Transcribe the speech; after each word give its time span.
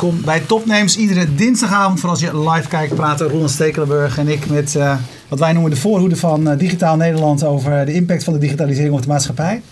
welkom 0.00 0.20
bij 0.24 0.40
Topnames. 0.40 0.96
Iedere 0.96 1.34
dinsdagavond, 1.34 2.00
voor 2.00 2.10
als 2.10 2.20
je 2.20 2.48
live 2.50 2.68
kijkt, 2.68 2.94
praten 2.94 3.28
Roland 3.28 3.50
Stekelenburg 3.50 4.18
en 4.18 4.28
ik 4.28 4.46
met 4.48 4.74
uh, 4.74 4.96
wat 5.28 5.38
wij 5.38 5.52
noemen 5.52 5.70
de 5.70 5.76
voorhoede 5.76 6.16
van 6.16 6.48
uh, 6.48 6.58
Digitaal 6.58 6.96
Nederland 6.96 7.44
over 7.44 7.86
de 7.86 7.92
impact 7.92 8.24
van 8.24 8.32
de 8.32 8.38
digitalisering 8.38 8.94
op 8.94 9.02
de 9.02 9.08
maatschappij. 9.08 9.62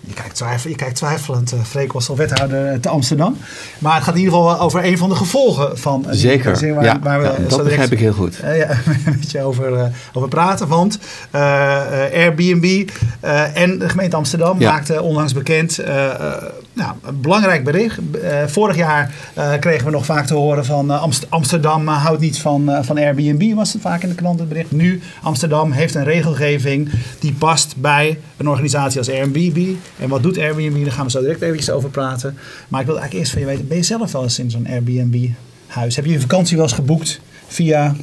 Je 0.00 0.12
kijkt, 0.12 0.34
twijfel, 0.34 0.70
je 0.70 0.76
kijkt 0.76 0.96
twijfelend. 0.96 1.52
Uh, 1.52 1.60
Freek 1.62 1.92
was 1.92 2.08
al 2.08 2.16
wethouder 2.16 2.80
te 2.80 2.88
Amsterdam. 2.88 3.36
Maar 3.78 3.94
het 3.94 4.04
gaat 4.04 4.14
in 4.14 4.20
ieder 4.20 4.34
geval 4.34 4.60
over 4.60 4.84
een 4.84 4.98
van 4.98 5.08
de 5.08 5.14
gevolgen 5.14 5.78
van... 5.78 6.06
Zeker, 6.10 6.74
waar, 6.74 6.84
ja, 6.84 6.98
waar 7.02 7.20
we 7.20 7.26
ja, 7.26 7.48
dat 7.48 7.64
begrijp 7.64 7.92
ik 7.92 7.98
heel 7.98 8.12
goed. 8.12 8.40
Uh, 8.44 8.58
ja, 8.58 8.70
een 9.06 9.16
beetje 9.20 9.42
over, 9.42 9.92
over 10.12 10.28
praten. 10.28 10.68
Want 10.68 10.98
Airbnb 12.12 12.88
en 13.54 13.78
de 13.78 13.88
gemeente 13.88 14.16
Amsterdam 14.16 14.60
ja. 14.60 14.72
maakten 14.72 15.02
onlangs 15.02 15.32
bekend... 15.32 15.78
nou, 16.80 16.94
een 17.02 17.20
belangrijk 17.20 17.64
bericht. 17.64 17.98
vorig 18.46 18.76
jaar 18.76 19.14
kregen 19.60 19.84
we 19.84 19.90
nog 19.90 20.04
vaak 20.04 20.26
te 20.26 20.34
horen 20.34 20.64
van 20.64 20.90
Amst 20.90 21.26
Amsterdam 21.28 21.86
houdt 21.86 22.20
niet 22.20 22.38
van, 22.38 22.84
van 22.84 22.98
Airbnb. 22.98 23.54
Was 23.54 23.72
het 23.72 23.82
vaak 23.82 24.02
in 24.02 24.08
de 24.08 24.14
krant 24.14 24.38
het 24.38 24.48
bericht. 24.48 24.70
Nu, 24.70 25.00
Amsterdam 25.22 25.72
heeft 25.72 25.94
een 25.94 26.04
regelgeving 26.04 26.90
die 27.18 27.32
past 27.32 27.76
bij 27.76 28.18
een 28.36 28.48
organisatie 28.48 28.98
als 28.98 29.10
Airbnb... 29.10 29.74
En 29.98 30.08
wat 30.08 30.22
doet 30.22 30.38
Airbnb? 30.38 30.84
Daar 30.84 30.92
gaan 30.92 31.04
we 31.04 31.10
zo 31.10 31.20
direct 31.20 31.42
eventjes 31.42 31.70
over 31.70 31.90
praten. 31.90 32.38
Maar 32.68 32.80
ik 32.80 32.86
wil 32.86 32.98
eigenlijk 32.98 33.24
eerst 33.24 33.32
van 33.32 33.40
je 33.40 33.46
weten, 33.46 33.68
ben 33.68 33.76
je 33.76 33.82
zelf 33.82 34.12
wel 34.12 34.22
eens 34.22 34.38
in 34.38 34.50
zo'n 34.50 34.66
Airbnb-huis? 34.66 35.96
Heb 35.96 36.04
je 36.04 36.12
je 36.12 36.20
vakantie 36.20 36.56
wel 36.56 36.66
eens 36.66 36.74
geboekt 36.74 37.20
via 37.46 37.94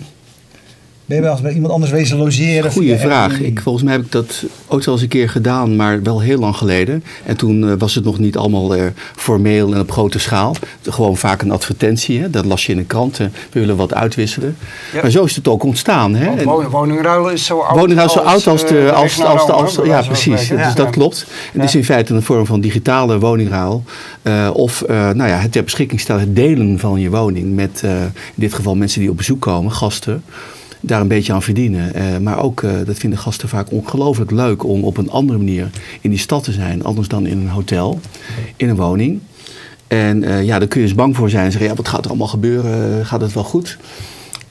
ben 1.08 1.18
je 1.18 1.24
wel 1.24 1.32
eens 1.32 1.42
bij 1.42 1.54
iemand 1.54 1.74
anders 1.74 1.92
wezen 1.92 2.18
logeren? 2.18 2.72
Goeie 2.72 2.98
vraag. 2.98 3.40
Ik, 3.40 3.60
volgens 3.62 3.84
mij 3.84 3.94
heb 3.94 4.04
ik 4.06 4.12
dat 4.12 4.44
ook 4.68 4.84
wel 4.84 4.94
eens 4.94 5.04
een 5.04 5.10
keer 5.10 5.30
gedaan, 5.30 5.76
maar 5.76 6.04
wel 6.04 6.22
heel 6.22 6.40
lang 6.40 6.56
geleden. 6.56 7.04
En 7.26 7.38
toen 7.38 7.64
uh, 7.64 7.74
was 7.78 7.96
het 7.96 8.04
nog 8.04 8.20
niet 8.20 8.38
allemaal 8.38 8.76
uh, 8.76 8.84
formeel 9.16 9.74
en 9.74 9.80
op 9.80 9.92
grote 9.92 10.20
schaal. 10.20 10.56
Gewoon 10.82 11.18
vaak 11.18 11.42
een 11.42 11.52
advertentie. 11.52 12.22
Hè? 12.22 12.30
Dat 12.30 12.46
las 12.46 12.66
je 12.66 12.72
in 12.72 12.78
een 12.78 12.88
krant. 12.88 13.18
We 13.18 13.30
willen 13.52 13.76
wat 13.76 13.94
uitwisselen. 13.94 14.58
Ja. 14.94 15.02
Maar 15.02 15.12
zo 15.12 15.24
is 15.24 15.36
het 15.36 15.48
ook 15.48 15.64
ontstaan. 15.64 16.16
Hè? 16.16 16.44
Want 16.44 16.72
woningruil 16.72 17.30
is 17.30 17.46
zo 17.46 17.60
oud, 17.60 17.80
woningruil 17.80 18.10
zo 18.10 18.20
oud 18.20 18.48
als 18.48 18.68
de... 18.68 18.92
Als, 18.92 19.24
als, 19.24 19.46
de, 19.46 19.52
als, 19.52 19.80
ja, 19.84 20.02
precies. 20.02 20.48
Ja. 20.48 20.66
Dus 20.66 20.76
dat 20.76 20.90
klopt. 20.90 21.26
Het 21.54 21.64
is 21.64 21.76
in 21.76 21.86
feite 21.86 22.14
een 22.14 22.24
vorm 22.24 22.46
van 22.46 22.62
digitale 22.62 23.20
woningruil. 23.20 23.84
of 24.54 24.84
nou 24.88 25.28
ja, 25.28 25.38
het 25.38 25.52
ter 25.52 25.64
beschikking 25.64 26.00
stellen, 26.00 26.22
het 26.22 26.36
delen 26.36 26.80
van 26.80 27.00
je 27.00 27.10
woning. 27.10 27.56
Met 27.56 27.82
in 27.84 28.12
dit 28.36 28.54
geval 28.54 28.76
mensen 28.76 29.00
die 29.00 29.10
op 29.10 29.18
bezoek 29.18 29.42
komen, 29.42 29.72
gasten 29.72 30.24
daar 30.88 31.02
een 31.02 31.08
beetje 31.08 31.34
aan 31.34 31.44
verdienen. 31.44 31.92
Uh, 31.96 32.18
maar 32.18 32.44
ook, 32.44 32.62
uh, 32.62 32.72
dat 32.86 32.98
vinden 32.98 33.20
gasten 33.20 33.50
vaak 33.50 33.72
ongelooflijk 33.72 34.32
leuk 34.32 34.64
om 34.64 34.84
op 34.84 34.98
een 34.98 35.10
andere 35.10 35.38
manier 35.38 35.70
in 36.02 36.10
die 36.10 36.20
stad 36.20 36.44
te 36.44 36.52
zijn. 36.52 36.84
Anders 36.84 37.08
dan 37.08 37.26
in 37.26 37.38
een 37.38 37.50
hotel, 37.50 38.00
in 38.56 38.70
een 38.70 38.76
woning. 38.76 39.20
En 39.88 40.24
uh, 40.24 40.44
ja, 40.44 40.60
daar 40.60 40.68
kun 40.68 40.82
je 40.82 40.88
eens 40.88 40.96
bang 40.96 41.16
voor 41.16 41.30
zijn. 41.30 41.46
En 41.46 41.52
zeggen, 41.52 41.70
ja, 41.70 41.76
wat 41.76 41.88
gaat 41.88 42.04
er 42.04 42.10
allemaal 42.10 42.28
gebeuren? 42.28 43.06
Gaat 43.06 43.22
het 43.22 43.34
wel 43.34 43.44
goed? 43.44 43.78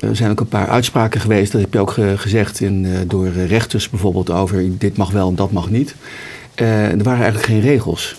Er 0.01 0.17
zijn 0.17 0.31
ook 0.31 0.41
een 0.41 0.49
paar 0.49 0.69
uitspraken 0.69 1.21
geweest, 1.21 1.53
dat 1.53 1.61
heb 1.61 1.73
je 1.73 1.79
ook 1.79 1.97
gezegd 2.17 2.61
in, 2.61 2.87
door 3.07 3.29
rechters 3.29 3.91
bijvoorbeeld 3.91 4.31
over 4.31 4.79
dit 4.79 4.97
mag 4.97 5.11
wel 5.11 5.29
en 5.29 5.35
dat 5.35 5.53
mag 5.53 5.71
niet. 5.71 5.95
er 6.55 7.03
waren 7.03 7.23
eigenlijk 7.23 7.45
geen 7.45 7.61
regels. 7.61 8.17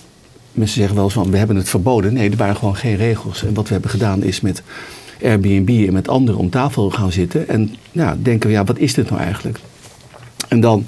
Mensen 0.52 0.78
zeggen 0.78 0.96
wel 0.96 1.06
eens 1.06 1.14
van 1.14 1.32
we 1.32 1.38
hebben 1.38 1.56
het 1.56 1.70
verboden. 1.70 2.14
Nee, 2.14 2.30
er 2.30 2.38
waren 2.38 2.56
gewoon 2.56 2.76
geen 2.76 2.96
regels. 2.96 3.44
En 3.44 3.54
wat 3.54 3.68
we 3.68 3.74
hebben 3.74 3.92
gedaan 3.92 4.24
is 4.24 4.42
met 4.42 4.64
Airbnb 5.24 5.88
en 5.88 5.94
met 5.94 6.08
anderen 6.08 6.40
om 6.40 6.50
tafel 6.50 6.90
gaan 6.90 7.12
zitten. 7.12 7.48
En 7.50 7.76
ja, 7.92 8.18
denken 8.22 8.50
we, 8.50 8.56
ja, 8.56 8.64
wat 8.64 8.78
is 8.78 8.94
dit 8.94 9.10
nou 9.10 9.22
eigenlijk? 9.22 9.60
En 10.48 10.60
dan 10.60 10.86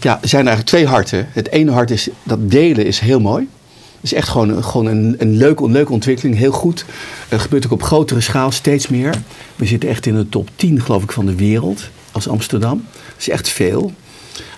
ja, 0.00 0.18
zijn 0.22 0.46
er 0.46 0.48
eigenlijk 0.48 0.66
twee 0.66 0.86
harten. 0.86 1.28
Het 1.32 1.50
ene 1.50 1.70
hart 1.70 1.90
is 1.90 2.08
dat 2.22 2.50
delen 2.50 2.86
is 2.86 2.98
heel 2.98 3.20
mooi. 3.20 3.48
Het 3.94 4.12
is 4.12 4.12
echt 4.12 4.28
gewoon, 4.28 4.64
gewoon 4.64 4.86
een, 4.86 5.14
een, 5.18 5.36
leuke, 5.36 5.70
leuke 5.70 5.92
ontwikkeling, 5.92 6.36
heel 6.36 6.52
goed. 6.52 6.84
Het 7.28 7.40
gebeurt 7.40 7.64
ook 7.64 7.72
op 7.72 7.82
grotere 7.82 8.20
schaal, 8.20 8.50
steeds 8.50 8.88
meer. 8.88 9.14
We 9.56 9.66
zitten 9.66 9.88
echt 9.88 10.06
in 10.06 10.14
de 10.14 10.28
top 10.28 10.48
10, 10.56 10.80
geloof 10.80 11.02
ik, 11.02 11.12
van 11.12 11.26
de 11.26 11.34
wereld 11.34 11.90
als 12.12 12.28
Amsterdam. 12.28 12.84
Dat 12.92 13.18
is 13.18 13.28
echt 13.28 13.48
veel. 13.48 13.92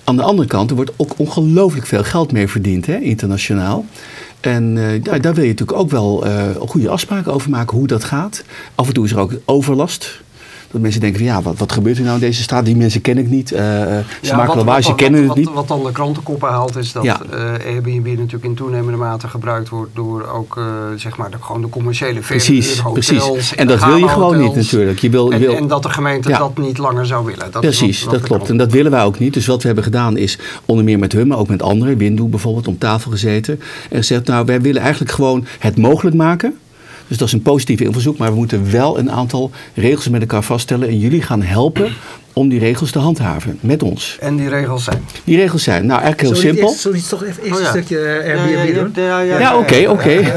Aan 0.04 0.16
de 0.16 0.22
andere 0.22 0.48
kant, 0.48 0.70
er 0.70 0.76
wordt 0.76 0.92
ook 0.96 1.14
ongelooflijk 1.16 1.86
veel 1.86 2.04
geld 2.04 2.32
mee 2.32 2.48
verdiend, 2.48 2.86
hè, 2.86 2.98
internationaal. 2.98 3.84
En 4.44 4.74
daar, 5.02 5.20
daar, 5.20 5.34
wil 5.34 5.44
je 5.44 5.50
natuurlijk 5.50 5.78
ook 5.78 5.90
wel 5.90 6.26
uh, 6.26 6.42
goede 6.58 6.88
afspraken 6.88 7.32
over 7.32 7.50
maken 7.50 7.76
hoe 7.76 7.86
dat 7.86 8.04
gaat. 8.04 8.44
Af 8.74 8.86
en 8.86 8.94
toe 8.94 9.04
is 9.04 9.12
er 9.12 9.18
ook 9.18 9.32
overlast. 9.44 10.22
Dat 10.74 10.82
mensen 10.82 11.00
denken 11.00 11.18
van 11.18 11.28
ja, 11.28 11.42
wat, 11.42 11.58
wat 11.58 11.72
gebeurt 11.72 11.96
er 11.96 12.02
nou 12.02 12.14
in 12.14 12.20
deze 12.20 12.42
staat? 12.42 12.64
Die 12.64 12.76
mensen 12.76 13.00
ken 13.00 13.18
ik 13.18 13.28
niet. 13.30 13.52
Uh, 13.52 13.58
ze 14.22 14.34
maken 14.36 14.56
lawaai, 14.56 14.82
ze 14.82 14.94
kennen 14.94 15.26
wat, 15.26 15.36
het 15.36 15.46
niet. 15.46 15.54
Wat 15.54 15.68
dan 15.68 15.84
de 15.84 15.92
krantenkoppen 15.92 16.48
haalt 16.48 16.76
is 16.76 16.92
dat 16.92 17.02
ja. 17.02 17.20
Airbnb 17.66 18.06
natuurlijk 18.06 18.44
in 18.44 18.54
toenemende 18.54 18.98
mate 18.98 19.28
gebruikt 19.28 19.68
wordt 19.68 19.94
door 19.94 20.28
ook 20.28 20.60
zeg 20.96 21.16
maar 21.16 21.30
de, 21.30 21.36
gewoon 21.40 21.60
de 21.60 21.68
commerciële 21.68 22.20
precies, 22.20 22.82
precies. 22.92 23.54
En 23.54 23.66
dat 23.66 23.84
wil 23.84 23.96
je 23.96 24.08
gewoon 24.08 24.40
niet 24.40 24.54
natuurlijk. 24.54 24.98
Je 24.98 25.10
wil, 25.10 25.32
en, 25.32 25.40
wil, 25.40 25.56
en 25.56 25.66
dat 25.66 25.82
de 25.82 25.88
gemeente 25.88 26.28
ja. 26.28 26.38
dat 26.38 26.58
niet 26.58 26.78
langer 26.78 27.06
zou 27.06 27.24
willen. 27.24 27.50
Dat 27.50 27.60
precies, 27.60 28.02
wat, 28.02 28.10
wat 28.10 28.20
dat 28.20 28.28
klopt. 28.28 28.48
En 28.48 28.56
dat 28.56 28.72
willen 28.72 28.90
wij 28.90 29.04
ook 29.04 29.18
niet. 29.18 29.34
Dus 29.34 29.46
wat 29.46 29.60
we 29.60 29.66
hebben 29.66 29.84
gedaan 29.84 30.16
is 30.16 30.38
onder 30.64 30.84
meer 30.84 30.98
met 30.98 31.12
hun, 31.12 31.26
maar 31.26 31.38
ook 31.38 31.48
met 31.48 31.62
anderen, 31.62 31.96
Window 31.96 32.28
bijvoorbeeld, 32.28 32.68
om 32.68 32.78
tafel 32.78 33.10
gezeten. 33.10 33.60
En 33.90 33.96
gezegd, 33.96 34.26
nou 34.26 34.44
wij 34.44 34.60
willen 34.60 34.82
eigenlijk 34.82 35.12
gewoon 35.12 35.46
het 35.58 35.76
mogelijk 35.76 36.16
maken 36.16 36.58
dus 37.14 37.22
dat 37.22 37.32
is 37.32 37.44
een 37.44 37.52
positieve 37.52 37.84
invalshoek. 37.84 38.16
Maar 38.16 38.30
we 38.30 38.36
moeten 38.36 38.70
wel 38.70 38.98
een 38.98 39.10
aantal 39.10 39.50
regels 39.74 40.08
met 40.08 40.20
elkaar 40.20 40.42
vaststellen. 40.42 40.88
En 40.88 40.98
jullie 40.98 41.22
gaan 41.22 41.42
helpen 41.42 41.92
om 42.34 42.48
die 42.48 42.58
regels 42.58 42.90
te 42.90 42.98
handhaven 42.98 43.58
met 43.60 43.82
ons. 43.82 44.16
En 44.20 44.36
die 44.36 44.48
regels 44.48 44.84
zijn? 44.84 45.04
Die 45.24 45.36
regels 45.36 45.62
zijn, 45.62 45.86
nou 45.86 46.00
eigenlijk 46.00 46.20
heel 46.20 46.50
simpel. 46.50 46.68
Zullen 46.68 47.00
we 47.00 47.06
toch 47.06 47.24
even 47.24 47.42
eerst 47.42 47.54
oh, 47.54 47.60
ja. 47.60 47.66
een 47.66 47.72
stukje 47.72 47.98
Airbnb 47.98 48.54
ja, 48.54 48.62
ja, 48.62 48.72
doen? 48.72 48.92
Ja, 48.94 49.20
ja, 49.20 49.38
ja 49.38 49.58
oké, 49.58 49.88
oké. 49.88 50.32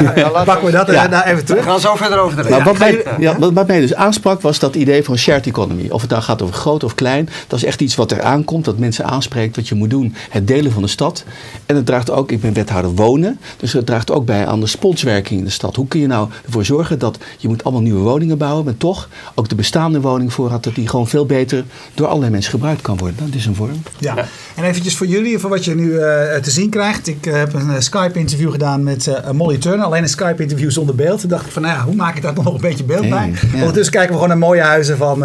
Pakken 0.45 0.65
we 0.65 0.71
dat 0.71 0.91
ja. 0.91 1.25
even 1.25 1.45
terug. 1.45 1.63
We 1.63 1.69
gaan 1.69 1.79
zo 1.79 1.95
verder 1.95 2.19
over 2.19 2.35
de 2.35 2.41
regels. 2.41 2.63
Nou, 2.63 2.71
wat, 2.71 2.79
mij, 2.79 3.03
ja, 3.19 3.39
wat, 3.39 3.53
wat 3.53 3.67
mij 3.67 3.79
dus 3.79 3.93
aansprak 3.93 4.41
was 4.41 4.59
dat 4.59 4.75
idee 4.75 5.03
van 5.03 5.17
shared 5.17 5.47
economy. 5.47 5.87
Of 5.89 6.01
het 6.01 6.09
nou 6.09 6.21
gaat 6.21 6.41
over 6.41 6.55
groot 6.55 6.83
of 6.83 6.95
klein. 6.95 7.29
Dat 7.47 7.59
is 7.59 7.65
echt 7.65 7.81
iets 7.81 7.95
wat 7.95 8.11
er 8.11 8.21
aankomt, 8.21 8.65
dat 8.65 8.77
mensen 8.77 9.05
aanspreekt, 9.05 9.55
wat 9.55 9.67
je 9.67 9.75
moet 9.75 9.89
doen. 9.89 10.15
Het 10.29 10.47
delen 10.47 10.71
van 10.71 10.81
de 10.81 10.87
stad. 10.87 11.23
En 11.65 11.75
het 11.75 11.85
draagt 11.85 12.11
ook, 12.11 12.31
ik 12.31 12.41
ben 12.41 12.53
wethouder 12.53 12.91
wonen, 12.91 13.39
dus 13.57 13.73
het 13.73 13.85
draagt 13.85 14.11
ook 14.11 14.25
bij 14.25 14.47
aan 14.47 14.59
de 14.59 14.67
sponswerking 14.67 15.39
in 15.39 15.45
de 15.45 15.51
stad. 15.51 15.75
Hoe 15.75 15.87
kun 15.87 15.99
je 15.99 16.07
nou 16.07 16.29
ervoor 16.45 16.65
zorgen 16.65 16.99
dat 16.99 17.17
je 17.37 17.47
moet 17.47 17.63
allemaal 17.63 17.81
nieuwe 17.81 17.99
woningen 17.99 18.37
bouwen, 18.37 18.65
maar 18.65 18.77
toch 18.77 19.09
ook 19.35 19.49
de 19.49 19.55
bestaande 19.55 20.01
woningvoorraad, 20.01 20.63
dat 20.63 20.75
die 20.75 20.87
gewoon 20.87 21.07
veel 21.07 21.25
beter 21.25 21.63
door 21.93 22.07
allerlei 22.07 22.31
mensen 22.31 22.51
gebruikt 22.51 22.81
kan 22.81 22.97
worden. 22.97 23.25
Dat 23.25 23.35
is 23.35 23.45
een 23.45 23.55
vorm. 23.55 23.81
Ja, 23.97 24.15
en 24.55 24.63
eventjes 24.63 24.97
voor 24.97 25.07
jullie, 25.07 25.39
voor 25.39 25.49
wat 25.49 25.65
je 25.65 25.75
nu 25.75 25.89
uh, 25.89 25.99
te 26.35 26.51
zien 26.51 26.69
krijgt. 26.69 27.07
Ik 27.07 27.25
uh, 27.25 27.33
heb 27.33 27.53
een 27.53 27.69
uh, 27.69 27.79
Skype-interview 27.79 28.51
gedaan 28.51 28.83
met 28.83 29.11
Molly 29.31 29.57
Turner. 29.57 29.85
Alleen 29.85 30.03
een 30.03 30.09
Skype-interview 30.09 30.71
zonder 30.71 30.95
beeld. 30.95 31.19
Toen 31.19 31.29
dacht 31.29 31.45
ik 31.45 31.51
van, 31.51 31.61
nou 31.61 31.77
ja, 31.77 31.83
hoe 31.83 31.95
maak 31.95 32.15
ik 32.15 32.21
daar 32.21 32.33
nog 32.33 32.53
een 32.53 32.61
beetje 32.61 32.83
beeld 32.83 32.99
hey, 32.99 33.09
bij? 33.09 33.33
Ja. 33.53 33.59
Ondertussen 33.59 33.93
kijken 33.93 34.09
we 34.09 34.13
gewoon 34.13 34.29
naar 34.29 34.37
mooie 34.37 34.61
huizen 34.61 34.97
van, 34.97 35.17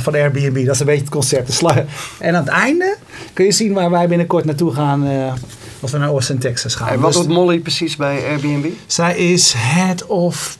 van 0.00 0.14
Airbnb. 0.14 0.64
Dat 0.66 0.74
is 0.74 0.80
een 0.80 0.86
beetje 0.86 1.00
het 1.00 1.10
concept. 1.10 1.62
En 2.18 2.34
aan 2.34 2.44
het 2.44 2.52
einde 2.52 2.96
kun 3.32 3.44
je 3.44 3.52
zien 3.52 3.72
waar 3.72 3.90
wij 3.90 4.08
binnenkort 4.08 4.44
naartoe 4.44 4.74
gaan 4.74 5.08
als 5.80 5.90
we 5.90 5.98
naar 5.98 6.08
Austin, 6.08 6.38
Texas 6.38 6.74
gaan. 6.74 6.88
En 6.88 7.00
wat 7.00 7.12
dus, 7.12 7.22
doet 7.22 7.30
Molly 7.30 7.58
precies 7.58 7.96
bij 7.96 8.24
Airbnb? 8.28 8.66
Zij 8.86 9.16
is 9.16 9.54
head 9.56 10.06
of 10.06 10.58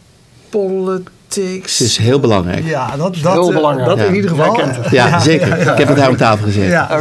politics 0.48 1.10
het 1.34 1.80
is 1.80 1.96
heel 1.96 2.20
belangrijk. 2.20 2.64
Ja, 2.64 2.96
dat, 2.96 3.16
dat, 3.22 3.32
heel 3.32 3.52
belangrijk. 3.52 3.88
dat 3.88 3.98
in 3.98 4.14
ieder 4.14 4.30
geval. 4.30 4.58
Ja, 4.58 4.80
ja, 4.91 5.20
zeker. 5.20 5.58
Ik 5.58 5.78
heb 5.78 5.88
het 5.88 5.96
daar 5.96 6.10
op 6.10 6.16
tafel 6.16 6.46
gezet. 6.46 6.68
Ja, 6.68 7.00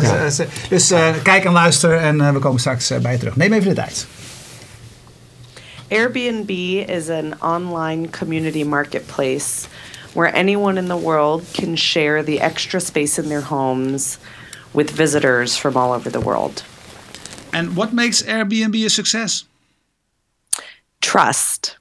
Dus 0.69 0.91
uh, 0.91 1.07
kijk 1.23 1.45
en 1.45 1.51
luister 1.51 1.97
en 1.97 2.15
uh, 2.15 2.31
we 2.31 2.39
komen 2.39 2.59
straks 2.59 2.91
uh, 2.91 2.97
bij 2.97 3.11
je 3.11 3.17
terug. 3.17 3.35
Neem 3.35 3.53
even 3.53 3.69
de 3.69 3.75
tijd. 3.75 4.07
Airbnb 5.89 6.49
is 6.89 7.09
an 7.09 7.33
online 7.41 8.09
community 8.09 8.63
marketplace 8.63 9.67
where 10.13 10.37
anyone 10.37 10.77
in 10.77 10.87
the 10.87 10.99
world 10.99 11.41
can 11.51 11.75
share 11.75 12.23
the 12.23 12.39
extra 12.39 12.79
space 12.79 13.21
in 13.21 13.27
their 13.27 13.41
homes 13.41 14.17
with 14.71 14.91
visitors 14.91 15.57
from 15.57 15.75
all 15.75 15.93
over 15.93 16.11
the 16.11 16.21
world. 16.21 16.63
And 17.51 17.75
what 17.75 17.93
makes 17.93 18.23
Airbnb 18.23 18.85
a 18.85 18.89
success? 18.89 19.45
Trust. 20.99 21.78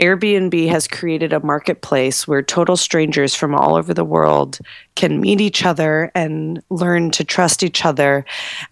Airbnb 0.00 0.68
has 0.68 0.86
created 0.86 1.32
a 1.32 1.40
marketplace 1.40 2.28
where 2.28 2.42
total 2.42 2.76
strangers 2.76 3.34
from 3.34 3.54
all 3.54 3.74
over 3.74 3.94
the 3.94 4.04
world 4.04 4.58
can 4.94 5.20
meet 5.20 5.40
each 5.40 5.64
other 5.64 6.10
and 6.14 6.62
learn 6.70 7.10
to 7.12 7.24
trust 7.24 7.62
each 7.62 7.84
other 7.84 8.24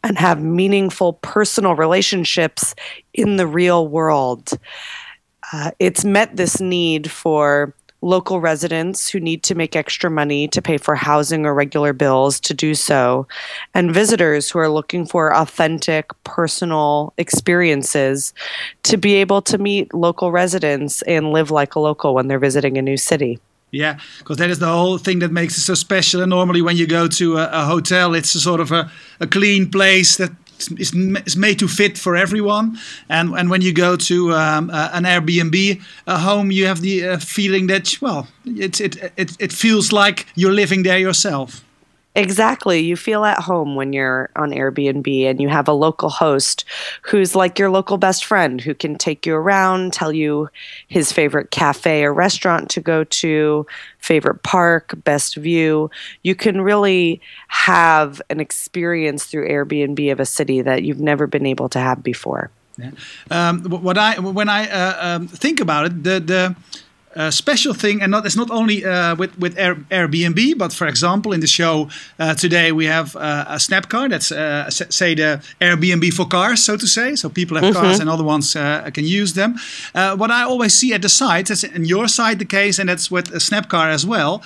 and 0.02 0.18
have 0.18 0.42
meaningful 0.42 1.14
personal 1.14 1.74
relationships 1.74 2.74
in 3.12 3.36
the 3.36 3.46
real 3.46 3.88
world. 3.88 4.50
Uh, 5.52 5.70
it's 5.78 6.04
met 6.04 6.36
this 6.36 6.60
need 6.60 7.10
for 7.10 7.74
local 8.04 8.38
residents 8.38 9.08
who 9.08 9.18
need 9.18 9.42
to 9.42 9.54
make 9.54 9.74
extra 9.74 10.10
money 10.10 10.46
to 10.48 10.60
pay 10.60 10.76
for 10.76 10.94
housing 10.94 11.46
or 11.46 11.54
regular 11.54 11.92
bills 11.92 12.38
to 12.38 12.52
do 12.52 12.74
so, 12.74 13.26
and 13.72 13.94
visitors 13.94 14.50
who 14.50 14.58
are 14.58 14.68
looking 14.68 15.06
for 15.06 15.34
authentic, 15.34 16.10
personal 16.22 17.14
experiences 17.16 18.34
to 18.82 18.96
be 18.98 19.14
able 19.14 19.40
to 19.40 19.56
meet 19.56 19.92
local 19.94 20.30
residents 20.30 21.02
and 21.02 21.32
live 21.32 21.50
like 21.50 21.74
a 21.74 21.80
local 21.80 22.14
when 22.14 22.28
they're 22.28 22.38
visiting 22.38 22.76
a 22.76 22.82
new 22.82 22.98
city. 22.98 23.38
Yeah, 23.70 23.98
because 24.18 24.36
that 24.36 24.50
is 24.50 24.60
the 24.60 24.68
whole 24.68 24.98
thing 24.98 25.18
that 25.18 25.32
makes 25.32 25.56
it 25.58 25.62
so 25.62 25.74
special. 25.74 26.20
And 26.20 26.30
normally, 26.30 26.62
when 26.62 26.76
you 26.76 26.86
go 26.86 27.08
to 27.08 27.38
a, 27.38 27.48
a 27.50 27.64
hotel, 27.64 28.14
it's 28.14 28.32
a 28.36 28.40
sort 28.40 28.60
of 28.60 28.70
a, 28.70 28.88
a 29.18 29.26
clean 29.26 29.68
place 29.68 30.16
that 30.18 30.30
it's, 30.58 30.92
it's 30.94 31.36
made 31.36 31.58
to 31.58 31.68
fit 31.68 31.98
for 31.98 32.16
everyone. 32.16 32.78
And 33.08 33.34
and 33.34 33.50
when 33.50 33.62
you 33.62 33.72
go 33.72 33.96
to 33.96 34.32
um, 34.32 34.70
uh, 34.70 34.90
an 34.92 35.04
Airbnb 35.04 35.80
a 36.06 36.18
home, 36.18 36.50
you 36.50 36.66
have 36.66 36.80
the 36.80 37.08
uh, 37.08 37.18
feeling 37.18 37.68
that 37.68 37.96
well, 38.00 38.26
it, 38.44 38.80
it 38.80 39.12
it 39.16 39.36
it 39.38 39.52
feels 39.52 39.92
like 39.92 40.26
you're 40.34 40.54
living 40.54 40.84
there 40.84 40.98
yourself. 40.98 41.64
Exactly. 42.16 42.78
You 42.80 42.94
feel 42.96 43.24
at 43.24 43.40
home 43.40 43.74
when 43.74 43.92
you're 43.92 44.30
on 44.36 44.50
Airbnb 44.50 45.24
and 45.24 45.40
you 45.40 45.48
have 45.48 45.66
a 45.66 45.72
local 45.72 46.08
host 46.08 46.64
who's 47.02 47.34
like 47.34 47.58
your 47.58 47.70
local 47.70 47.98
best 47.98 48.24
friend 48.24 48.60
who 48.60 48.72
can 48.72 48.96
take 48.96 49.26
you 49.26 49.34
around, 49.34 49.92
tell 49.92 50.12
you 50.12 50.48
his 50.86 51.10
favorite 51.10 51.50
cafe 51.50 52.04
or 52.04 52.14
restaurant 52.14 52.70
to 52.70 52.80
go 52.80 53.02
to, 53.02 53.66
favorite 53.98 54.44
park, 54.44 54.94
best 55.02 55.34
view. 55.34 55.90
You 56.22 56.36
can 56.36 56.60
really 56.60 57.20
have 57.48 58.22
an 58.30 58.38
experience 58.38 59.24
through 59.24 59.48
Airbnb 59.48 60.12
of 60.12 60.20
a 60.20 60.26
city 60.26 60.62
that 60.62 60.84
you've 60.84 61.00
never 61.00 61.26
been 61.26 61.46
able 61.46 61.68
to 61.70 61.80
have 61.80 62.04
before. 62.04 62.50
Yeah. 62.78 62.90
Um, 63.30 63.64
what 63.64 63.98
I 63.98 64.18
when 64.18 64.48
I 64.48 64.68
uh, 64.68 65.16
um, 65.16 65.28
think 65.28 65.60
about 65.60 65.86
it, 65.86 66.04
the 66.04 66.20
the 66.20 66.56
uh, 67.16 67.30
special 67.30 67.74
thing, 67.74 68.02
and 68.02 68.10
not 68.10 68.26
it's 68.26 68.36
not 68.36 68.50
only 68.50 68.84
uh, 68.84 69.14
with 69.16 69.38
with 69.38 69.56
Air, 69.58 69.76
Airbnb, 69.90 70.58
but 70.58 70.72
for 70.72 70.86
example, 70.86 71.32
in 71.32 71.40
the 71.40 71.46
show 71.46 71.88
uh, 72.18 72.34
today 72.34 72.72
we 72.72 72.86
have 72.86 73.16
uh, 73.16 73.44
a 73.48 73.56
Snapcar. 73.56 74.08
That's 74.10 74.32
uh, 74.32 74.70
say 74.70 75.14
the 75.14 75.42
Airbnb 75.60 76.12
for 76.12 76.26
cars, 76.26 76.64
so 76.64 76.76
to 76.76 76.86
say. 76.86 77.16
So 77.16 77.28
people 77.28 77.56
have 77.56 77.68
mm 77.68 77.74
-hmm. 77.74 77.82
cars, 77.82 78.00
and 78.00 78.08
other 78.08 78.26
ones 78.26 78.54
uh, 78.56 78.90
can 78.92 79.04
use 79.22 79.32
them. 79.32 79.54
what 80.16 80.30
I 80.30 80.42
always 80.42 80.78
see 80.78 80.94
at 80.94 81.00
the 81.02 81.08
site, 81.08 81.44
that's 81.44 81.62
in 81.62 81.84
your 81.84 82.08
site 82.08 82.36
the 82.38 82.46
case, 82.46 82.80
and 82.80 82.88
that's 82.88 83.08
with 83.08 83.34
a 83.34 83.38
Snapcar 83.38 83.88
as 83.92 84.04
well. 84.04 84.42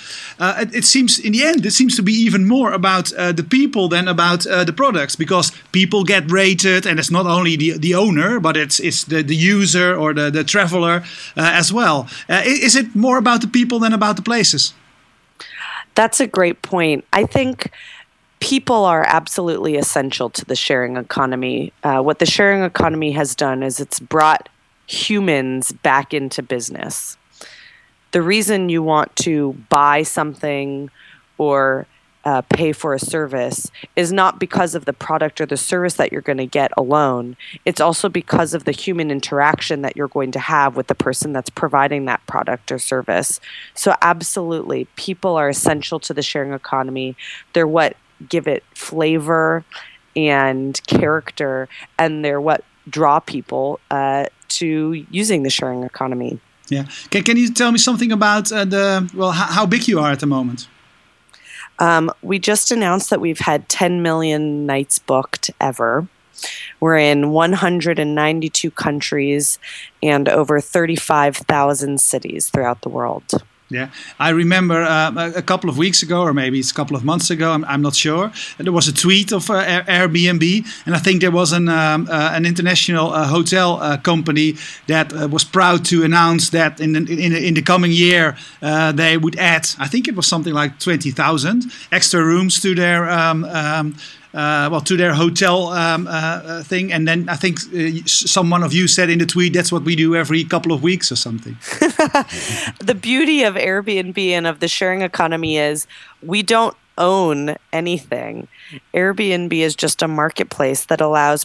It, 0.62 0.74
it, 0.74 0.86
seems 0.86 1.18
in 1.18 1.32
the 1.32 1.46
end, 1.46 1.64
it 1.64 1.72
seems 1.72 1.94
to 1.96 2.02
be 2.02 2.12
even 2.26 2.46
more 2.46 2.72
about 2.74 3.06
the 3.34 3.44
people 3.48 3.88
than 3.88 4.08
about 4.08 4.42
the 4.42 4.72
products, 4.72 5.16
because 5.16 5.52
people 5.70 6.14
get 6.14 6.30
rated, 6.30 6.86
and 6.86 6.98
it's 6.98 7.10
not 7.10 7.26
only 7.26 7.56
the 7.56 7.78
the 7.78 7.96
owner, 7.96 8.40
but 8.40 8.56
it's 8.56 8.78
it's 8.78 9.04
the 9.04 9.22
the 9.22 9.52
user 9.54 9.96
or 9.96 10.14
the 10.14 10.30
the 10.30 10.44
traveler 10.44 11.02
as 11.34 11.72
well 11.72 12.06
is 12.58 12.76
it 12.76 12.94
more 12.94 13.18
about 13.18 13.40
the 13.40 13.48
people 13.48 13.78
than 13.78 13.92
about 13.92 14.16
the 14.16 14.22
places? 14.22 14.74
That's 15.94 16.20
a 16.20 16.26
great 16.26 16.62
point. 16.62 17.04
I 17.12 17.24
think 17.24 17.70
people 18.40 18.84
are 18.84 19.04
absolutely 19.06 19.76
essential 19.76 20.30
to 20.30 20.44
the 20.44 20.54
sharing 20.54 20.96
economy. 20.96 21.72
Uh, 21.82 22.00
what 22.00 22.18
the 22.18 22.26
sharing 22.26 22.62
economy 22.62 23.12
has 23.12 23.34
done 23.34 23.62
is 23.62 23.80
it's 23.80 23.98
brought 23.98 24.48
humans 24.86 25.72
back 25.72 26.14
into 26.14 26.42
business. 26.42 27.16
The 28.12 28.22
reason 28.22 28.68
you 28.68 28.82
want 28.82 29.14
to 29.16 29.52
buy 29.68 30.02
something 30.02 30.90
or 31.36 31.86
uh, 32.24 32.42
pay 32.42 32.72
for 32.72 32.94
a 32.94 32.98
service 32.98 33.70
is 33.96 34.12
not 34.12 34.38
because 34.38 34.74
of 34.74 34.84
the 34.84 34.92
product 34.92 35.40
or 35.40 35.46
the 35.46 35.56
service 35.56 35.94
that 35.94 36.12
you're 36.12 36.20
going 36.20 36.38
to 36.38 36.46
get 36.46 36.70
alone. 36.76 37.36
It's 37.64 37.80
also 37.80 38.08
because 38.08 38.54
of 38.54 38.64
the 38.64 38.72
human 38.72 39.10
interaction 39.10 39.82
that 39.82 39.96
you're 39.96 40.08
going 40.08 40.32
to 40.32 40.40
have 40.40 40.76
with 40.76 40.88
the 40.88 40.94
person 40.94 41.32
that's 41.32 41.50
providing 41.50 42.04
that 42.06 42.24
product 42.26 42.72
or 42.72 42.78
service. 42.78 43.40
So, 43.74 43.94
absolutely, 44.02 44.86
people 44.96 45.36
are 45.36 45.48
essential 45.48 46.00
to 46.00 46.14
the 46.14 46.22
sharing 46.22 46.52
economy. 46.52 47.16
They're 47.52 47.66
what 47.66 47.96
give 48.28 48.48
it 48.48 48.64
flavor 48.74 49.64
and 50.16 50.80
character, 50.86 51.68
and 51.98 52.24
they're 52.24 52.40
what 52.40 52.64
draw 52.88 53.20
people 53.20 53.80
uh, 53.90 54.26
to 54.48 55.06
using 55.10 55.44
the 55.44 55.50
sharing 55.50 55.82
economy. 55.84 56.40
Yeah. 56.68 56.84
Can, 57.10 57.22
can 57.22 57.36
you 57.36 57.52
tell 57.52 57.72
me 57.72 57.78
something 57.78 58.12
about 58.12 58.52
uh, 58.52 58.64
the, 58.64 59.10
well, 59.14 59.30
how 59.30 59.64
big 59.66 59.88
you 59.88 59.98
are 60.00 60.10
at 60.10 60.20
the 60.20 60.26
moment? 60.26 60.68
Um, 61.78 62.10
we 62.22 62.38
just 62.38 62.70
announced 62.70 63.10
that 63.10 63.20
we've 63.20 63.38
had 63.38 63.68
10 63.68 64.02
million 64.02 64.66
nights 64.66 64.98
booked 64.98 65.50
ever. 65.60 66.06
We're 66.80 66.98
in 66.98 67.30
192 67.30 68.70
countries 68.70 69.58
and 70.02 70.28
over 70.28 70.60
35,000 70.60 72.00
cities 72.00 72.48
throughout 72.48 72.82
the 72.82 72.88
world. 72.88 73.42
Yeah, 73.70 73.90
I 74.18 74.30
remember 74.30 74.82
uh, 74.82 75.32
a 75.36 75.42
couple 75.42 75.68
of 75.68 75.76
weeks 75.76 76.02
ago, 76.02 76.22
or 76.22 76.32
maybe 76.32 76.58
it's 76.58 76.70
a 76.70 76.74
couple 76.74 76.96
of 76.96 77.04
months 77.04 77.28
ago. 77.28 77.52
I'm, 77.52 77.66
I'm 77.66 77.82
not 77.82 77.94
sure. 77.94 78.32
There 78.56 78.72
was 78.72 78.88
a 78.88 78.94
tweet 78.94 79.30
of 79.30 79.50
uh, 79.50 79.82
Airbnb, 79.82 80.66
and 80.86 80.94
I 80.94 80.98
think 80.98 81.20
there 81.20 81.30
was 81.30 81.52
an 81.52 81.68
um, 81.68 82.08
uh, 82.10 82.32
an 82.34 82.46
international 82.46 83.12
uh, 83.12 83.26
hotel 83.26 83.78
uh, 83.82 83.98
company 83.98 84.56
that 84.86 85.12
uh, 85.12 85.28
was 85.28 85.44
proud 85.44 85.84
to 85.84 86.02
announce 86.02 86.48
that 86.50 86.80
in 86.80 86.92
the, 86.92 87.00
in, 87.00 87.34
in 87.34 87.54
the 87.54 87.62
coming 87.62 87.92
year 87.92 88.36
they 88.94 89.18
would 89.18 89.36
add, 89.36 89.68
I 89.78 89.86
think 89.86 90.08
it 90.08 90.16
was 90.16 90.26
something 90.26 90.54
like 90.54 90.78
twenty 90.78 91.10
thousand 91.10 91.64
extra 91.92 92.24
rooms 92.24 92.60
to 92.62 92.74
their 92.74 93.06
um, 93.10 93.44
um, 93.44 93.94
uh, 94.38 94.68
well, 94.70 94.80
to 94.80 94.96
their 94.96 95.14
hotel 95.14 95.66
um, 95.68 96.06
uh, 96.06 96.10
uh, 96.10 96.62
thing. 96.62 96.92
And 96.92 97.08
then 97.08 97.28
I 97.28 97.34
think 97.34 97.58
uh, 97.74 98.06
someone 98.06 98.62
of 98.62 98.72
you 98.72 98.86
said 98.86 99.10
in 99.10 99.18
the 99.18 99.26
tweet, 99.26 99.52
that's 99.52 99.72
what 99.72 99.82
we 99.82 99.96
do 99.96 100.14
every 100.14 100.44
couple 100.44 100.72
of 100.72 100.80
weeks 100.80 101.10
or 101.10 101.16
something. 101.16 101.56
the 102.78 102.96
beauty 103.00 103.42
of 103.42 103.56
Airbnb 103.56 104.16
and 104.30 104.46
of 104.46 104.60
the 104.60 104.68
sharing 104.68 105.02
economy 105.02 105.58
is 105.58 105.88
we 106.22 106.44
don't 106.44 106.76
own 106.98 107.56
anything. 107.72 108.46
Airbnb 108.94 109.52
is 109.52 109.74
just 109.74 110.02
a 110.02 110.08
marketplace 110.08 110.84
that 110.84 111.00
allows 111.00 111.44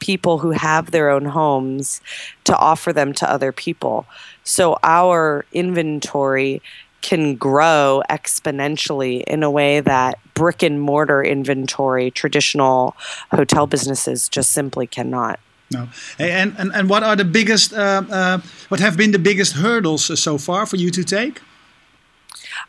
people 0.00 0.38
who 0.38 0.50
have 0.50 0.90
their 0.90 1.10
own 1.10 1.26
homes 1.26 2.00
to 2.42 2.56
offer 2.56 2.92
them 2.92 3.12
to 3.14 3.30
other 3.30 3.52
people. 3.52 4.06
So 4.42 4.76
our 4.82 5.46
inventory 5.52 6.62
can 7.04 7.36
grow 7.36 8.02
exponentially 8.08 9.22
in 9.24 9.42
a 9.42 9.50
way 9.50 9.80
that 9.80 10.18
brick 10.32 10.62
and 10.62 10.80
mortar 10.80 11.22
inventory, 11.22 12.10
traditional 12.10 12.96
hotel 13.30 13.66
businesses 13.66 14.26
just 14.26 14.52
simply 14.52 14.86
cannot. 14.86 15.38
No. 15.70 15.86
And, 16.18 16.54
and, 16.56 16.72
and 16.74 16.88
what 16.88 17.02
are 17.02 17.14
the 17.14 17.24
biggest, 17.24 17.74
uh, 17.74 18.02
uh, 18.10 18.38
what 18.68 18.80
have 18.80 18.96
been 18.96 19.12
the 19.12 19.18
biggest 19.18 19.52
hurdles 19.52 20.18
so 20.18 20.38
far 20.38 20.64
for 20.64 20.76
you 20.76 20.90
to 20.90 21.04
take? 21.04 21.42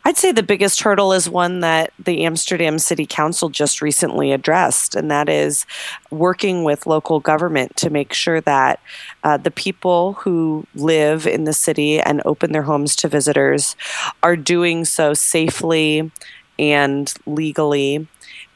I'd 0.04 0.16
say 0.16 0.32
the 0.32 0.42
biggest 0.42 0.82
hurdle 0.82 1.12
is 1.12 1.28
one 1.28 1.60
that 1.60 1.92
the 1.98 2.24
Amsterdam 2.24 2.78
City 2.78 3.06
Council 3.06 3.48
just 3.48 3.82
recently 3.82 4.32
addressed, 4.32 4.94
and 4.94 5.10
that 5.10 5.28
is 5.28 5.66
working 6.10 6.64
with 6.64 6.86
local 6.86 7.20
government 7.20 7.76
to 7.76 7.90
make 7.90 8.12
sure 8.12 8.40
that 8.42 8.80
uh, 9.24 9.36
the 9.36 9.50
people 9.50 10.14
who 10.14 10.66
live 10.74 11.26
in 11.26 11.44
the 11.44 11.52
city 11.52 12.00
and 12.00 12.22
open 12.24 12.52
their 12.52 12.62
homes 12.62 12.94
to 12.96 13.08
visitors 13.08 13.76
are 14.22 14.36
doing 14.36 14.84
so 14.84 15.14
safely 15.14 16.10
and 16.58 17.12
legally 17.26 18.06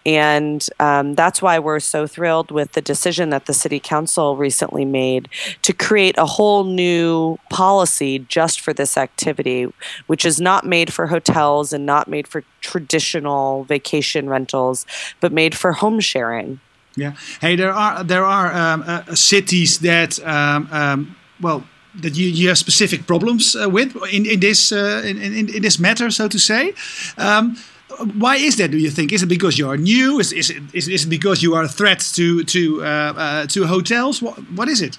and 0.06 0.66
um, 0.78 1.14
that's 1.14 1.42
why 1.42 1.58
we're 1.58 1.80
so 1.80 2.06
thrilled 2.06 2.50
with 2.50 2.72
the 2.72 2.80
decision 2.80 3.30
that 3.30 3.46
the 3.46 3.52
City 3.52 3.78
Council 3.78 4.36
recently 4.36 4.84
made 4.84 5.28
to 5.62 5.72
create 5.72 6.16
a 6.16 6.26
whole 6.26 6.64
new 6.64 7.38
policy 7.50 8.18
just 8.18 8.60
for 8.60 8.72
this 8.72 8.96
activity, 8.96 9.70
which 10.06 10.24
is 10.24 10.40
not 10.40 10.64
made 10.64 10.92
for 10.92 11.08
hotels 11.08 11.72
and 11.72 11.84
not 11.84 12.08
made 12.08 12.26
for 12.26 12.44
traditional 12.60 13.64
vacation 13.64 14.28
rentals, 14.28 14.86
but 15.20 15.32
made 15.32 15.54
for 15.54 15.72
home 15.72 16.00
sharing. 16.00 16.60
Yeah. 16.96 17.12
Hey, 17.40 17.56
there 17.56 17.72
are 17.72 18.02
there 18.02 18.24
are 18.24 18.52
um, 18.52 18.84
uh, 18.86 19.14
cities 19.14 19.78
that 19.78 20.18
um, 20.26 20.68
um 20.72 21.16
well 21.40 21.64
that 21.94 22.16
you, 22.16 22.28
you 22.28 22.48
have 22.48 22.58
specific 22.58 23.06
problems 23.06 23.56
uh, 23.56 23.68
with 23.68 23.96
in 24.12 24.26
in 24.26 24.40
this 24.40 24.72
uh, 24.72 25.02
in, 25.04 25.20
in, 25.20 25.48
in 25.48 25.62
this 25.62 25.78
matter, 25.78 26.10
so 26.10 26.28
to 26.28 26.38
say. 26.38 26.74
Um, 27.16 27.56
why 28.00 28.36
is 28.36 28.56
that? 28.56 28.70
Do 28.70 28.78
you 28.78 28.90
think? 28.90 29.12
Is 29.12 29.22
it 29.22 29.26
because 29.26 29.58
you 29.58 29.68
are 29.68 29.76
new? 29.76 30.18
Is 30.20 30.32
is 30.32 30.50
it, 30.50 30.62
is, 30.72 30.88
is 30.88 31.04
it 31.04 31.08
because 31.08 31.42
you 31.42 31.54
are 31.54 31.64
a 31.64 31.68
threat 31.68 32.00
to 32.14 32.44
to 32.44 32.82
uh, 32.82 32.86
uh, 33.16 33.46
to 33.46 33.66
hotels? 33.66 34.22
What 34.22 34.38
what 34.52 34.68
is 34.68 34.80
it? 34.80 34.98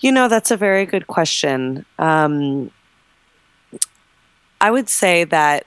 You 0.00 0.12
know, 0.12 0.28
that's 0.28 0.50
a 0.50 0.56
very 0.56 0.86
good 0.86 1.06
question. 1.06 1.84
Um, 1.98 2.70
I 4.60 4.70
would 4.70 4.88
say 4.88 5.24
that 5.24 5.66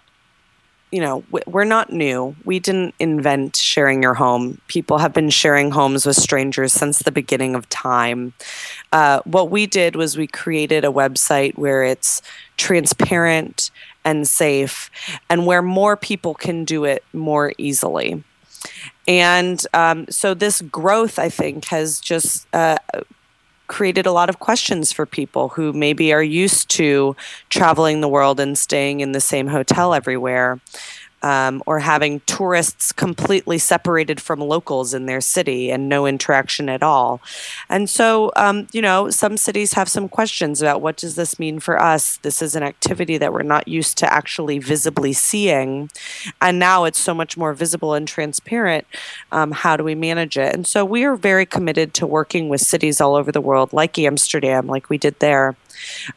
you 0.91 0.99
know 0.99 1.23
we're 1.47 1.63
not 1.63 1.91
new. 1.91 2.35
We 2.43 2.59
didn't 2.59 2.95
invent 2.99 3.55
sharing 3.55 4.03
your 4.03 4.15
home. 4.15 4.59
People 4.67 4.97
have 4.97 5.13
been 5.13 5.29
sharing 5.29 5.71
homes 5.71 6.05
with 6.05 6.17
strangers 6.17 6.73
since 6.73 6.99
the 6.99 7.11
beginning 7.11 7.55
of 7.55 7.69
time. 7.69 8.33
Uh, 8.91 9.21
what 9.25 9.49
we 9.49 9.65
did 9.65 9.95
was 9.95 10.17
we 10.17 10.27
created 10.27 10.83
a 10.83 10.89
website 10.89 11.57
where 11.57 11.83
it's 11.83 12.21
transparent 12.57 13.71
and 14.05 14.27
safe, 14.27 14.89
and 15.29 15.45
where 15.45 15.61
more 15.61 15.95
people 15.97 16.33
can 16.33 16.65
do 16.65 16.85
it 16.85 17.03
more 17.13 17.53
easily. 17.57 18.23
And 19.07 19.65
um, 19.73 20.07
so 20.09 20.33
this 20.33 20.61
growth, 20.61 21.19
I 21.19 21.29
think, 21.29 21.65
has 21.65 21.99
just 21.99 22.47
uh, 22.53 22.77
created 23.67 24.05
a 24.05 24.11
lot 24.11 24.29
of 24.29 24.39
questions 24.39 24.91
for 24.91 25.05
people 25.05 25.49
who 25.49 25.73
maybe 25.73 26.13
are 26.13 26.23
used 26.23 26.69
to 26.69 27.15
traveling 27.49 28.01
the 28.01 28.07
world 28.07 28.39
and 28.39 28.57
staying 28.57 28.99
in 28.99 29.11
the 29.13 29.21
same 29.21 29.47
hotel 29.47 29.93
everywhere. 29.93 30.59
Um, 31.23 31.63
or 31.65 31.79
having 31.79 32.19
tourists 32.21 32.91
completely 32.91 33.57
separated 33.57 34.21
from 34.21 34.39
locals 34.39 34.93
in 34.93 35.05
their 35.05 35.21
city 35.21 35.71
and 35.71 35.89
no 35.89 36.05
interaction 36.05 36.69
at 36.69 36.83
all. 36.83 37.21
And 37.69 37.89
so, 37.89 38.31
um, 38.35 38.67
you 38.73 38.81
know, 38.81 39.09
some 39.09 39.37
cities 39.37 39.73
have 39.73 39.89
some 39.89 40.09
questions 40.09 40.61
about 40.61 40.81
what 40.81 40.97
does 40.97 41.15
this 41.15 41.39
mean 41.39 41.59
for 41.59 41.81
us? 41.81 42.17
This 42.17 42.41
is 42.41 42.55
an 42.55 42.63
activity 42.63 43.17
that 43.17 43.33
we're 43.33 43.41
not 43.41 43.67
used 43.67 43.97
to 43.99 44.13
actually 44.13 44.59
visibly 44.59 45.13
seeing. 45.13 45.89
And 46.41 46.59
now 46.59 46.83
it's 46.83 46.99
so 46.99 47.13
much 47.13 47.37
more 47.37 47.53
visible 47.53 47.93
and 47.93 48.07
transparent. 48.07 48.85
Um, 49.31 49.51
how 49.51 49.77
do 49.77 49.83
we 49.83 49.95
manage 49.95 50.37
it? 50.37 50.53
And 50.53 50.67
so 50.67 50.83
we 50.83 51.05
are 51.05 51.15
very 51.15 51.45
committed 51.45 51.93
to 51.95 52.05
working 52.07 52.49
with 52.49 52.61
cities 52.61 52.99
all 52.99 53.15
over 53.15 53.31
the 53.31 53.41
world, 53.41 53.71
like 53.71 53.97
Amsterdam, 53.97 54.67
like 54.67 54.89
we 54.89 54.97
did 54.97 55.19
there, 55.19 55.55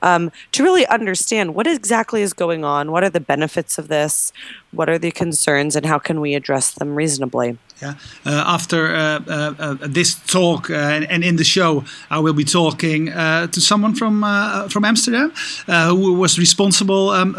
um, 0.02 0.30
to 0.52 0.62
really 0.62 0.86
understand 0.86 1.54
what 1.54 1.66
exactly 1.66 2.22
is 2.22 2.32
going 2.32 2.64
on, 2.64 2.92
what 2.92 3.04
are 3.04 3.10
the 3.10 3.20
benefits 3.20 3.78
of 3.78 3.88
this, 3.88 4.32
what 4.72 4.88
are 4.88 4.98
the 4.98 5.10
concerns, 5.10 5.76
and 5.76 5.86
how 5.86 5.98
can 5.98 6.20
we 6.20 6.34
address 6.34 6.72
them 6.72 6.94
reasonably. 6.94 7.58
Yeah. 7.82 7.94
Uh, 8.24 8.42
after 8.46 8.96
uh, 8.96 9.20
uh, 9.28 9.54
uh 9.58 9.76
this 9.82 10.14
talk 10.14 10.70
uh, 10.70 10.74
and, 10.74 11.04
and, 11.10 11.22
in 11.22 11.36
the 11.36 11.44
show, 11.44 11.84
I 12.10 12.20
will 12.20 12.32
be 12.32 12.44
talking 12.44 13.10
uh, 13.10 13.48
to 13.48 13.60
someone 13.60 13.94
from 13.94 14.22
from 14.70 14.84
Amsterdam 14.84 15.32
who 15.66 16.14
was 16.14 16.38
responsible 16.38 17.10
um, 17.10 17.34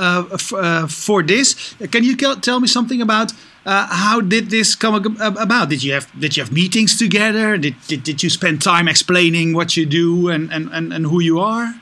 for 0.88 1.24
this. 1.24 1.76
Can 1.92 2.04
you 2.04 2.16
tell 2.16 2.60
me 2.60 2.68
something 2.68 3.02
about 3.02 3.34
how 3.66 4.22
did 4.22 4.50
this 4.52 4.76
come 4.76 5.18
about? 5.20 5.70
Did 5.70 5.84
you 5.84 5.94
have 5.94 6.08
did 6.20 6.38
you 6.38 6.44
have 6.44 6.52
meetings 6.52 6.98
together? 6.98 7.58
Did, 7.58 7.76
did, 7.88 8.04
did 8.04 8.22
you 8.22 8.30
spend 8.30 8.62
time 8.62 8.88
explaining 8.88 9.54
what 9.54 9.76
you 9.76 9.86
do 9.86 10.30
and, 10.30 10.54
and, 10.54 10.70
and, 10.72 10.94
and 10.94 11.06
who 11.08 11.20
you 11.20 11.40
are? 11.40 11.74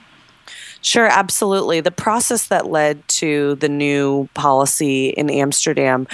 Sure, 0.86 1.08
absolutely. 1.08 1.82
The 1.82 1.90
process 1.90 2.46
that 2.50 2.68
led 2.68 3.06
to 3.08 3.56
the 3.56 3.68
new 3.68 4.30
policy 4.36 5.10
in 5.10 5.32
Amsterdam 5.32 6.08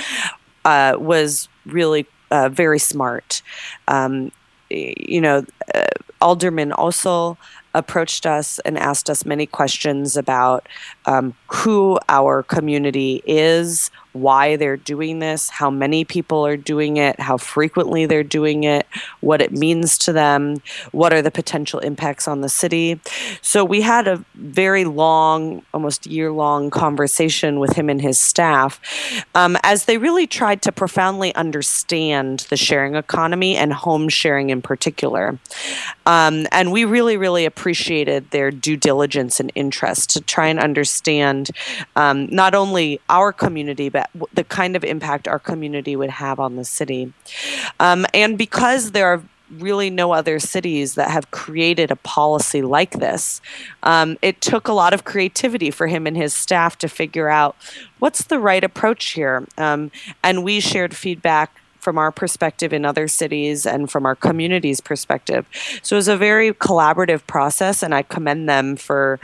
uh, 0.63 0.95
was 0.97 1.49
really 1.65 2.07
uh, 2.31 2.47
very 2.47 2.79
smart. 2.79 3.41
Um, 3.89 4.31
you 4.69 5.19
know, 5.19 5.43
uh, 5.75 5.83
Alderman 6.21 6.71
also 6.71 7.37
approached 7.73 8.25
us 8.25 8.59
and 8.59 8.77
asked 8.77 9.09
us 9.09 9.25
many 9.25 9.45
questions 9.45 10.15
about 10.15 10.69
um, 11.05 11.33
who 11.47 11.99
our 12.07 12.41
community 12.41 13.21
is, 13.25 13.91
why 14.13 14.55
they're 14.55 14.77
doing 14.77 15.19
this, 15.19 15.49
how 15.49 15.69
many 15.69 16.03
people 16.03 16.45
are 16.45 16.57
doing 16.57 16.97
it, 16.97 17.19
how 17.19 17.37
frequently 17.37 18.05
they're 18.05 18.23
doing 18.23 18.63
it, 18.63 18.85
what 19.21 19.41
it 19.41 19.51
means 19.51 19.97
to 19.99 20.13
them, 20.13 20.61
what 20.91 21.13
are 21.13 21.21
the 21.21 21.31
potential 21.31 21.79
impacts 21.79 22.27
on 22.27 22.41
the 22.41 22.49
city. 22.49 22.99
So 23.41 23.63
we 23.63 23.81
had 23.81 24.07
a 24.07 24.23
very 24.35 24.85
long, 24.85 25.63
almost 25.73 26.05
year 26.05 26.31
long 26.31 26.69
conversation 26.69 27.59
with 27.59 27.73
him 27.73 27.89
and 27.89 28.01
his 28.01 28.19
staff 28.19 28.79
um, 29.35 29.57
as 29.63 29.85
they 29.85 29.97
really 29.97 30.27
tried 30.27 30.61
to 30.63 30.71
profoundly 30.71 31.33
understand 31.35 32.45
the 32.49 32.57
sharing 32.57 32.95
economy 32.95 33.55
and 33.55 33.73
home 33.73 34.09
sharing 34.09 34.49
in 34.49 34.61
particular. 34.61 35.39
Um, 36.05 36.47
and 36.51 36.71
we 36.71 36.85
really, 36.85 37.17
really 37.17 37.45
appreciated 37.45 38.31
their 38.31 38.51
due 38.51 38.77
diligence 38.77 39.39
and 39.39 39.51
interest 39.55 40.09
to 40.11 40.21
try 40.21 40.47
and 40.47 40.59
understand 40.59 41.51
um, 41.95 42.27
not 42.27 42.55
only 42.55 42.99
our 43.09 43.31
community, 43.31 43.89
but 43.89 44.00
the 44.33 44.43
kind 44.43 44.75
of 44.75 44.83
impact 44.83 45.27
our 45.27 45.39
community 45.39 45.95
would 45.95 46.09
have 46.09 46.39
on 46.39 46.55
the 46.55 46.65
city. 46.65 47.13
Um, 47.79 48.05
and 48.13 48.37
because 48.37 48.91
there 48.91 49.07
are 49.07 49.23
really 49.59 49.89
no 49.89 50.13
other 50.13 50.39
cities 50.39 50.95
that 50.95 51.11
have 51.11 51.29
created 51.31 51.91
a 51.91 51.95
policy 51.97 52.61
like 52.61 52.91
this. 52.99 53.41
Um, 53.83 54.17
it 54.21 54.39
took 54.39 54.67
a 54.67 54.73
lot 54.73 54.93
of 54.93 55.03
creativity 55.03 55.71
for 55.71 55.87
him 55.87 56.07
and 56.07 56.15
his 56.15 56.33
staff 56.33 56.77
to 56.79 56.87
figure 56.87 57.27
out 57.27 57.55
what's 57.99 58.23
the 58.23 58.39
right 58.39 58.63
approach 58.63 59.11
here. 59.11 59.45
Um, 59.57 59.91
and 60.23 60.43
we 60.43 60.59
shared 60.59 60.95
feedback 60.95 61.57
from 61.79 61.97
our 61.97 62.11
perspective 62.11 62.71
in 62.71 62.85
other 62.85 63.07
cities 63.07 63.65
and 63.65 63.91
from 63.91 64.05
our 64.05 64.15
community's 64.15 64.79
perspective. 64.79 65.45
So 65.81 65.95
it 65.95 65.97
was 65.97 66.07
a 66.07 66.17
very 66.17 66.53
collaborative 66.53 67.25
process, 67.25 67.81
and 67.81 67.93
I 67.93 68.03
commend 68.03 68.47
them 68.47 68.75
for 68.75 69.19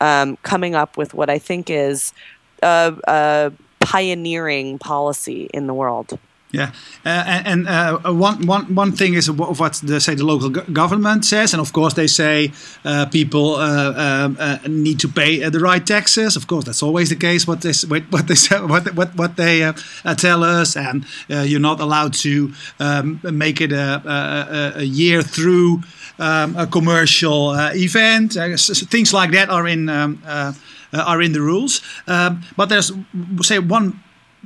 um, 0.00 0.36
coming 0.42 0.74
up 0.74 0.96
with 0.96 1.14
what 1.14 1.30
I 1.30 1.38
think 1.38 1.70
is 1.70 2.12
a, 2.60 2.94
a 3.06 3.52
pioneering 3.82 4.78
policy 4.78 5.48
in 5.52 5.66
the 5.66 5.74
world. 5.74 6.18
Yeah, 6.52 6.72
uh, 7.06 7.08
and 7.46 7.66
uh, 7.66 7.98
one, 8.12 8.46
one, 8.46 8.74
one 8.74 8.92
thing 8.92 9.14
is 9.14 9.30
what 9.30 9.72
the 9.82 10.00
say 10.02 10.14
the 10.14 10.26
local 10.26 10.50
government 10.50 11.24
says, 11.24 11.54
and 11.54 11.62
of 11.62 11.72
course 11.72 11.94
they 11.94 12.06
say 12.06 12.52
uh, 12.84 13.06
people 13.06 13.54
uh, 13.54 14.28
uh, 14.38 14.58
need 14.68 15.00
to 15.00 15.08
pay 15.08 15.42
uh, 15.42 15.48
the 15.48 15.60
right 15.60 15.84
taxes. 15.84 16.36
Of 16.36 16.46
course, 16.46 16.66
that's 16.66 16.82
always 16.82 17.08
the 17.08 17.16
case. 17.16 17.46
What 17.46 17.62
they 17.62 17.72
what 18.10 18.28
they 18.28 18.34
say, 18.46 18.60
what 18.60 18.94
what 18.94 19.16
what 19.16 19.36
they 19.36 19.72
tell 20.18 20.44
us, 20.44 20.76
and 20.76 21.06
you're 21.28 21.58
not 21.58 21.80
allowed 21.80 22.12
to 22.20 22.52
um, 22.78 23.20
make 23.22 23.62
it 23.62 23.72
a, 23.72 24.74
a, 24.76 24.80
a 24.80 24.84
year 24.84 25.22
through 25.22 25.80
um, 26.22 26.56
a 26.56 26.66
commercial 26.66 27.52
event. 27.74 28.34
things 28.90 29.12
like 29.12 29.32
that 29.32 29.48
are 29.50 29.66
in. 29.66 29.88
Um, 29.88 30.22
uh, 30.94 31.04
are 31.06 31.22
in 31.22 31.32
the 31.32 31.40
rules. 31.40 31.80
Um, 32.06 32.42
but 32.56 32.68
there's 32.68 32.92
say 33.40 33.58
one 33.58 34.02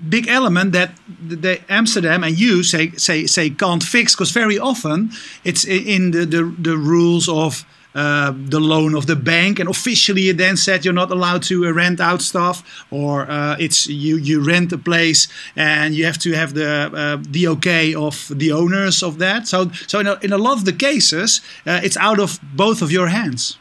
big 0.09 0.29
element 0.29 0.73
that 0.73 0.93
the 1.29 1.61
Amsterdam 1.69 2.23
and 2.23 2.39
you 2.39 2.63
say 2.63 2.91
say 2.93 3.27
say 3.27 3.51
can't 3.51 3.83
fix 3.83 4.15
because 4.15 4.31
very 4.31 4.59
often 4.59 5.11
it's 5.43 5.65
in 5.65 6.13
the 6.13 6.27
the, 6.27 6.55
the 6.59 6.77
rules 6.77 7.29
of 7.29 7.65
uh, 7.97 8.33
the 8.51 8.61
loan 8.61 8.95
of 8.95 9.07
the 9.07 9.17
bank, 9.17 9.59
and 9.59 9.69
officially 9.69 10.29
it 10.29 10.37
then 10.37 10.57
said 10.57 10.85
you're 10.85 11.01
not 11.03 11.11
allowed 11.11 11.43
to 11.43 11.67
uh, 11.67 11.73
rent 11.73 12.01
out 12.01 12.21
stuff, 12.23 12.85
or 12.91 13.29
uh, 13.31 13.57
it's 13.59 13.87
you 13.87 14.17
you 14.19 14.45
rent 14.45 14.73
a 14.73 14.79
place 14.79 15.29
and 15.57 15.95
you 15.95 16.05
have 16.05 16.19
to 16.19 16.33
have 16.33 16.53
the 16.53 16.91
uh, 16.95 17.17
the 17.31 17.49
okay 17.49 17.95
of 17.95 18.29
the 18.29 18.53
owners 18.53 19.03
of 19.03 19.19
that. 19.19 19.49
So 19.49 19.71
so 19.87 19.99
in 20.01 20.07
a, 20.07 20.19
in 20.23 20.33
a 20.33 20.39
lot 20.39 20.59
of 20.59 20.65
the 20.65 20.73
cases, 20.73 21.41
uh, 21.67 21.81
it's 21.83 21.97
out 21.97 22.21
of 22.21 22.39
both 22.43 22.83
of 22.83 22.93
your 22.93 23.09
hands. 23.09 23.59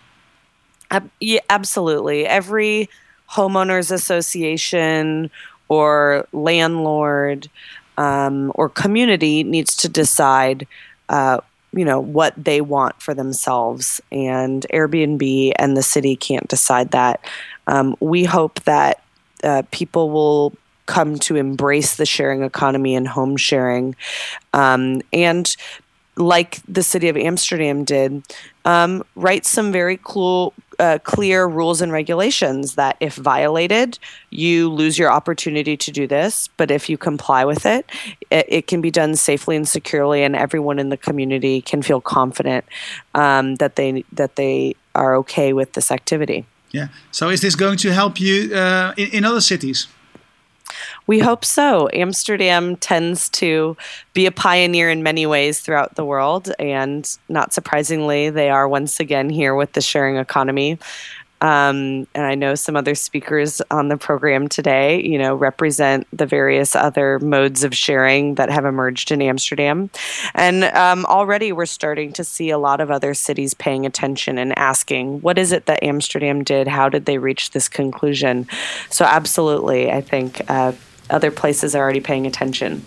Yeah, 1.19 1.39
absolutely. 1.49 2.25
Every 2.27 2.89
homeowners 3.31 3.91
association 3.91 5.29
or 5.67 6.27
landlord 6.31 7.49
um, 7.97 8.51
or 8.55 8.69
community 8.69 9.43
needs 9.43 9.75
to 9.77 9.89
decide, 9.89 10.67
uh, 11.09 11.39
you 11.75 11.85
know, 11.85 11.99
what 11.99 12.33
they 12.41 12.61
want 12.61 13.01
for 13.01 13.13
themselves. 13.13 14.01
And 14.11 14.65
Airbnb 14.73 15.51
and 15.59 15.75
the 15.75 15.83
city 15.83 16.15
can't 16.15 16.47
decide 16.47 16.91
that. 16.91 17.23
Um, 17.67 17.95
we 17.99 18.23
hope 18.23 18.63
that 18.63 19.03
uh, 19.43 19.63
people 19.71 20.09
will 20.09 20.53
come 20.85 21.17
to 21.19 21.35
embrace 21.35 21.95
the 21.95 22.05
sharing 22.05 22.43
economy 22.43 22.95
and 22.95 23.07
home 23.07 23.37
sharing. 23.37 23.95
Um, 24.53 25.01
and 25.11 25.55
like 26.15 26.61
the 26.67 26.83
city 26.83 27.09
of 27.09 27.17
Amsterdam 27.17 27.83
did, 27.83 28.23
um, 28.63 29.03
write 29.15 29.45
some 29.45 29.71
very 29.71 29.99
cool, 30.01 30.53
uh, 30.79 30.99
clear 31.03 31.47
rules 31.47 31.81
and 31.81 31.91
regulations 31.91 32.75
that 32.75 32.97
if 32.99 33.15
violated, 33.15 33.99
you 34.29 34.69
lose 34.69 34.97
your 34.97 35.11
opportunity 35.11 35.77
to 35.77 35.91
do 35.91 36.07
this. 36.07 36.49
But 36.57 36.71
if 36.71 36.89
you 36.89 36.97
comply 36.97 37.45
with 37.45 37.65
it, 37.65 37.89
it, 38.31 38.45
it 38.47 38.67
can 38.67 38.81
be 38.81 38.91
done 38.91 39.15
safely 39.15 39.55
and 39.55 39.67
securely, 39.67 40.23
and 40.23 40.35
everyone 40.35 40.79
in 40.79 40.89
the 40.89 40.97
community 40.97 41.61
can 41.61 41.81
feel 41.81 42.01
confident 42.01 42.65
um, 43.13 43.55
that 43.55 43.75
they 43.75 44.03
that 44.11 44.35
they 44.35 44.75
are 44.93 45.15
okay 45.15 45.53
with 45.53 45.73
this 45.73 45.91
activity. 45.91 46.45
Yeah. 46.71 46.87
So, 47.11 47.29
is 47.29 47.41
this 47.41 47.55
going 47.55 47.77
to 47.77 47.93
help 47.93 48.19
you 48.19 48.53
uh, 48.53 48.93
in, 48.97 49.07
in 49.09 49.25
other 49.25 49.41
cities? 49.41 49.87
We 51.07 51.19
hope 51.19 51.45
so. 51.45 51.89
Amsterdam 51.93 52.75
tends 52.77 53.29
to 53.29 53.77
be 54.13 54.25
a 54.25 54.31
pioneer 54.31 54.89
in 54.89 55.03
many 55.03 55.25
ways 55.25 55.59
throughout 55.59 55.95
the 55.95 56.05
world, 56.05 56.51
and 56.59 57.17
not 57.29 57.53
surprisingly, 57.53 58.29
they 58.29 58.49
are 58.49 58.67
once 58.67 58.99
again 58.99 59.29
here 59.29 59.55
with 59.55 59.73
the 59.73 59.81
sharing 59.81 60.17
economy. 60.17 60.79
Um, 61.41 62.07
and 62.15 62.25
I 62.25 62.35
know 62.35 62.55
some 62.55 62.75
other 62.75 62.95
speakers 62.95 63.61
on 63.69 63.89
the 63.89 63.97
program 63.97 64.47
today, 64.47 65.01
you 65.03 65.17
know, 65.17 65.35
represent 65.35 66.07
the 66.11 66.25
various 66.25 66.75
other 66.75 67.19
modes 67.19 67.63
of 67.63 67.75
sharing 67.75 68.35
that 68.35 68.49
have 68.49 68.65
emerged 68.65 69.11
in 69.11 69.21
Amsterdam. 69.21 69.89
And 70.33 70.63
um, 70.63 71.05
already 71.05 71.51
we're 71.51 71.65
starting 71.65 72.13
to 72.13 72.23
see 72.23 72.49
a 72.49 72.57
lot 72.57 72.79
of 72.79 72.89
other 72.89 73.13
cities 73.13 73.53
paying 73.53 73.85
attention 73.85 74.37
and 74.37 74.57
asking, 74.57 75.21
what 75.21 75.37
is 75.37 75.51
it 75.51 75.65
that 75.65 75.83
Amsterdam 75.83 76.43
did? 76.43 76.67
How 76.67 76.89
did 76.89 77.05
they 77.05 77.17
reach 77.17 77.51
this 77.51 77.67
conclusion? 77.67 78.47
So, 78.89 79.05
absolutely, 79.05 79.91
I 79.91 80.01
think 80.01 80.41
uh, 80.49 80.71
other 81.09 81.31
places 81.31 81.75
are 81.75 81.83
already 81.83 81.99
paying 81.99 82.25
attention. 82.25 82.85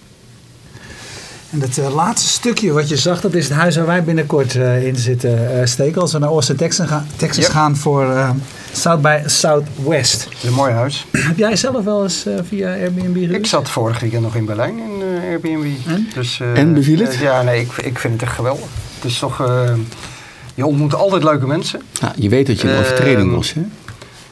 En 1.50 1.60
het 1.60 1.78
uh, 1.78 1.94
laatste 1.94 2.28
stukje 2.28 2.72
wat 2.72 2.88
je 2.88 2.96
zag, 2.96 3.20
dat 3.20 3.34
is 3.34 3.48
het 3.48 3.58
huis 3.58 3.76
waar 3.76 3.86
wij 3.86 4.04
binnenkort 4.04 4.54
uh, 4.54 4.86
in 4.86 4.96
zitten 4.96 5.30
uh, 5.30 5.64
steken. 5.64 6.00
Als 6.00 6.12
we 6.12 6.18
naar 6.18 6.28
Austin, 6.28 6.56
Texas, 6.56 6.86
gaan, 6.86 7.06
Texas 7.16 7.44
yep. 7.44 7.52
gaan 7.52 7.76
voor 7.76 8.34
South 8.72 9.02
by 9.02 9.18
Southwest. 9.26 10.24
Het 10.24 10.32
is 10.42 10.48
een 10.48 10.54
mooi 10.54 10.72
huis. 10.72 11.06
Heb 11.12 11.38
jij 11.38 11.56
zelf 11.56 11.84
wel 11.84 12.02
eens 12.02 12.26
via 12.48 12.72
Airbnb 12.72 13.14
gehuurd? 13.14 13.34
Ik 13.34 13.46
zat 13.46 13.68
vorig 13.68 14.00
weekend 14.00 14.22
nog 14.22 14.34
in 14.34 14.44
Berlijn 14.44 14.78
in 14.78 15.02
Airbnb. 15.30 15.66
En? 15.86 16.08
Dus, 16.14 16.40
en 16.54 16.74
beviel 16.74 16.98
het? 16.98 17.14
ja, 17.14 17.42
nee, 17.42 17.60
ik, 17.60 17.72
ik 17.72 17.98
vind 17.98 18.12
het 18.12 18.22
echt 18.22 18.34
geweldig. 18.34 18.68
Het 18.94 19.10
is 19.10 19.18
toch... 19.18 19.36
je 20.54 20.66
ontmoet 20.66 20.94
altijd 20.94 21.22
leuke 21.22 21.46
mensen. 21.46 21.82
Ja, 22.00 22.12
je 22.16 22.28
weet 22.28 22.46
dat 22.46 22.60
je 22.60 22.70
een 22.70 22.78
overtreding 22.78 23.34
was, 23.34 23.54
hè? 23.54 23.60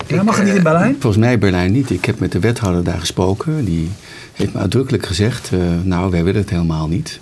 Ja, 0.06 0.22
mag 0.22 0.36
het 0.36 0.46
niet 0.46 0.54
in 0.54 0.62
Berlijn? 0.62 0.96
Volgens 0.98 1.24
mij 1.24 1.38
Berlijn 1.38 1.72
niet. 1.72 1.90
Ik 1.90 2.04
heb 2.04 2.18
met 2.18 2.32
de 2.32 2.38
wethouder 2.38 2.84
daar 2.84 2.98
gesproken. 2.98 3.64
Die 3.64 3.90
heeft 4.32 4.52
me 4.52 4.60
uitdrukkelijk 4.60 5.06
gezegd, 5.06 5.50
nou 5.82 6.10
wij 6.10 6.24
willen 6.24 6.40
het 6.40 6.50
helemaal 6.50 6.88
niet. 6.88 7.20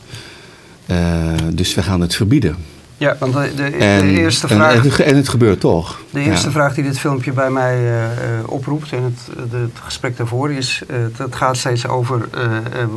dus 1.55 1.75
we 1.75 1.83
gaan 1.83 2.01
het 2.01 2.15
verbieden. 2.15 2.57
Ja, 2.97 3.17
want 3.19 3.33
de, 3.33 3.53
de, 3.57 3.71
de 4.01 4.11
eerste 4.11 4.49
vraag... 4.49 4.75
En 4.75 4.83
het, 4.83 5.01
en 5.01 5.17
het, 5.17 5.29
gebeurt 5.29 5.61
toch. 5.61 6.01
De 6.11 6.21
eerste 6.21 6.51
vraag 6.51 6.75
die 6.75 6.85
dit 6.85 6.99
filmpje 6.99 7.33
bij 7.33 7.51
mij 7.51 7.81
uh, 7.81 7.99
oproept 8.47 8.93
en 8.93 9.03
het, 9.03 9.51
het, 9.51 9.71
gesprek 9.85 10.17
daarvoor 10.17 10.53
is... 10.53 10.83
Uh, 10.91 10.97
het 11.17 11.35
gaat 11.35 11.57
steeds 11.57 11.89
over 11.89 12.29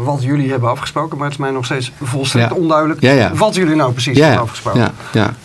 wat 0.04 0.24
jullie 0.24 0.50
hebben 0.50 0.70
afgesproken... 0.70 1.18
maar 1.18 1.26
het 1.26 1.36
is 1.36 1.42
mij 1.42 1.52
nog 1.52 1.66
steeds 1.66 1.92
volstrekt 2.02 2.52
onduidelijk 2.52 3.02
ja, 3.02 3.34
wat 3.34 3.56
jullie 3.56 3.76
nou 3.76 3.92
precies 3.92 4.20
hebben 4.20 4.42
afgesproken. 4.42 4.80
Ja, 4.80 4.94
ja. 5.14 5.36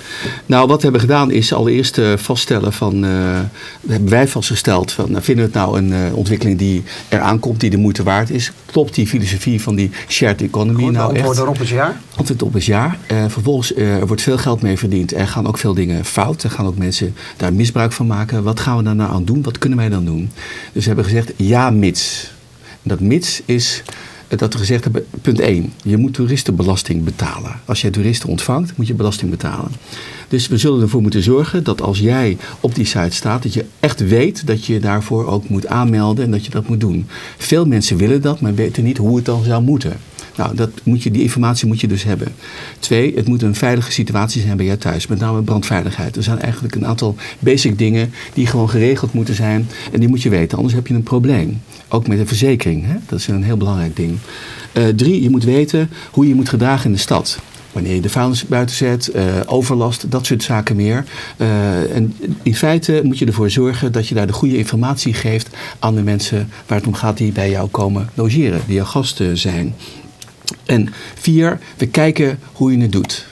Nou, 0.47 0.67
wat 0.67 0.77
we 0.77 0.83
hebben 0.83 1.01
gedaan 1.01 1.31
is 1.31 1.53
allereerst 1.53 2.01
vaststellen 2.17 2.73
van... 2.73 3.03
hebben 3.89 4.09
wij 4.09 4.29
vastgesteld 4.29 4.93
van, 4.93 5.11
nou, 5.11 5.23
vinden 5.23 5.45
we 5.45 5.59
het 5.59 5.67
nou 5.67 5.79
een 5.79 6.15
ontwikkeling 6.15 6.59
die 6.59 6.85
eraan 7.09 7.39
komt... 7.39 7.61
die 7.61 7.71
de 7.71 7.77
moeite 7.77 8.03
waard 8.03 8.31
is? 8.31 8.53
Klopt 8.67 8.95
die 8.95 9.07
filosofie 9.07 9.63
van 9.63 9.75
die 9.75 9.91
shared 10.09 10.43
economy 10.43 10.83
Goed, 10.83 10.93
nou 10.93 11.15
echt? 11.15 11.27
Antwoord 11.27 11.39
erop 11.39 11.61
is 11.61 11.71
ja. 11.71 11.97
Antwoord 12.17 12.43
op 12.43 12.57
is 12.57 12.67
ja. 12.67 12.97
vervolgens 13.29 13.73
wordt 14.07 14.23
veel 14.23 14.39
geld 14.43 14.63
mee 14.63 14.79
verdiend. 14.79 15.15
Er 15.15 15.29
gaan 15.29 15.47
ook 15.47 15.59
veel 15.59 15.75
dingen 15.75 16.05
fout. 16.05 16.43
Er 16.43 16.51
gaan 16.51 16.67
ook 16.67 16.77
mensen 16.77 17.15
daar 17.37 17.53
misbruik 17.53 17.93
van 17.93 18.07
maken. 18.07 18.43
Wat 18.43 18.61
gaan 18.61 18.77
we 18.77 18.83
daar 18.83 18.95
nou 18.95 19.13
aan 19.13 19.25
doen? 19.25 19.43
Wat 19.43 19.59
kunnen 19.59 19.79
wij 19.79 19.89
dan 19.89 20.05
doen? 20.05 20.31
Dus 20.73 20.83
we 20.83 20.87
hebben 20.87 21.05
gezegd 21.05 21.33
ja, 21.37 21.71
mits. 21.71 22.33
En 22.83 22.89
dat 22.89 23.01
mits 23.01 23.43
is 23.45 23.83
dat 24.39 24.53
we 24.53 24.59
gezegd 24.59 24.85
hebben, 24.85 25.07
punt 25.21 25.41
1, 25.41 25.73
je 25.85 25.97
moet 25.97 26.15
toeristenbelasting 26.15 27.05
betalen. 27.05 27.61
Als 27.65 27.81
jij 27.81 27.91
toeristen 27.91 28.29
ontvangt, 28.29 28.77
moet 28.77 28.87
je 28.87 28.95
belasting 28.95 29.31
betalen. 29.31 29.71
Dus 30.29 30.49
we 30.49 30.57
zullen 30.57 30.81
ervoor 30.83 31.03
moeten 31.03 31.23
zorgen 31.23 31.65
dat 31.65 31.83
als 31.83 31.99
jij 31.99 32.37
op 32.61 32.75
die 32.75 32.85
site 32.85 33.11
staat, 33.11 33.43
dat 33.43 33.55
je 33.55 33.65
echt 33.81 34.09
weet 34.09 34.47
dat 34.47 34.65
je 34.65 34.79
daarvoor 34.79 35.27
ook 35.27 35.49
moet 35.49 35.67
aanmelden 35.67 36.25
en 36.25 36.31
dat 36.31 36.45
je 36.45 36.51
dat 36.51 36.69
moet 36.69 36.81
doen. 36.81 37.07
Veel 37.39 37.67
mensen 37.67 37.97
willen 37.97 38.23
dat, 38.23 38.41
maar 38.41 38.55
weten 38.55 38.85
niet 38.85 38.97
hoe 38.97 39.17
het 39.17 39.25
dan 39.25 39.45
zou 39.45 39.63
moeten. 39.63 39.97
Nou, 40.37 40.57
dat 40.57 40.71
moet 40.83 41.03
je, 41.03 41.11
die 41.11 41.23
informatie 41.23 41.67
moet 41.67 41.81
je 41.81 41.89
dus 41.89 42.03
hebben. 42.03 42.29
Twee, 42.79 43.15
het 43.15 43.29
moet 43.29 43.43
een 43.43 43.55
veilige 43.55 43.93
situatie 43.93 44.43
zijn 44.43 44.57
bij 44.57 44.67
jou 44.67 44.79
thuis. 44.79 45.07
Met 45.07 45.19
name 45.19 45.43
brandveiligheid. 45.43 46.17
Er 46.17 46.23
zijn 46.23 46.41
eigenlijk 46.41 46.75
een 46.75 46.87
aantal 46.87 47.17
basic 47.39 47.79
dingen 47.79 48.13
die 48.35 48.47
gewoon 48.47 48.71
geregeld 48.71 49.13
moeten 49.13 49.35
zijn. 49.35 49.69
En 49.93 50.01
die 50.01 50.09
moet 50.09 50.23
je 50.23 50.29
weten, 50.29 50.57
anders 50.57 50.75
heb 50.75 50.87
je 50.87 50.95
een 50.95 51.03
probleem. 51.03 51.61
Ook 51.89 52.07
met 52.07 52.19
de 52.19 52.27
verzekering. 52.27 52.87
Hè? 52.87 52.95
Dat 53.07 53.19
is 53.19 53.27
een 53.27 53.43
heel 53.43 53.57
belangrijk 53.57 53.97
ding. 53.97 54.19
Uh, 54.73 54.89
drie, 54.89 55.23
je 55.23 55.31
moet 55.31 55.45
weten 55.45 55.91
hoe 56.11 56.29
je 56.29 56.35
moet 56.35 56.49
gedragen 56.49 56.87
in 56.87 56.93
de 56.93 56.99
stad 56.99 57.39
wanneer 57.73 57.95
je 57.95 58.01
de 58.01 58.09
vuilnis 58.09 58.47
buiten 58.47 58.77
zet, 58.77 59.11
uh, 59.15 59.23
overlast, 59.47 60.11
dat 60.11 60.27
soort 60.27 60.43
zaken 60.43 60.77
meer. 60.77 61.05
Uh, 61.37 61.97
en 61.97 62.15
in 62.43 62.55
feite 62.55 63.01
moet 63.05 63.19
je 63.19 63.27
ervoor 63.27 63.51
zorgen 63.51 63.93
dat 63.93 64.09
je 64.09 64.15
daar 64.15 64.27
de 64.27 64.33
goede 64.33 64.57
informatie 64.57 65.15
geeft 65.15 65.49
aan 65.79 65.95
de 65.95 66.03
mensen 66.03 66.49
waar 66.67 66.79
het 66.79 66.87
om 66.87 66.95
gaat 66.95 67.17
die 67.17 67.33
bij 67.33 67.51
jou 67.51 67.69
komen 67.69 68.11
logeren, 68.15 68.61
die 68.67 68.75
jouw 68.75 68.85
gasten 68.85 69.39
zijn. 69.39 69.75
En 70.65 70.89
vier, 71.15 71.59
we 71.77 71.87
kijken 71.87 72.39
hoe 72.53 72.73
je 72.73 72.83
het 72.83 72.93
doet. 72.93 73.31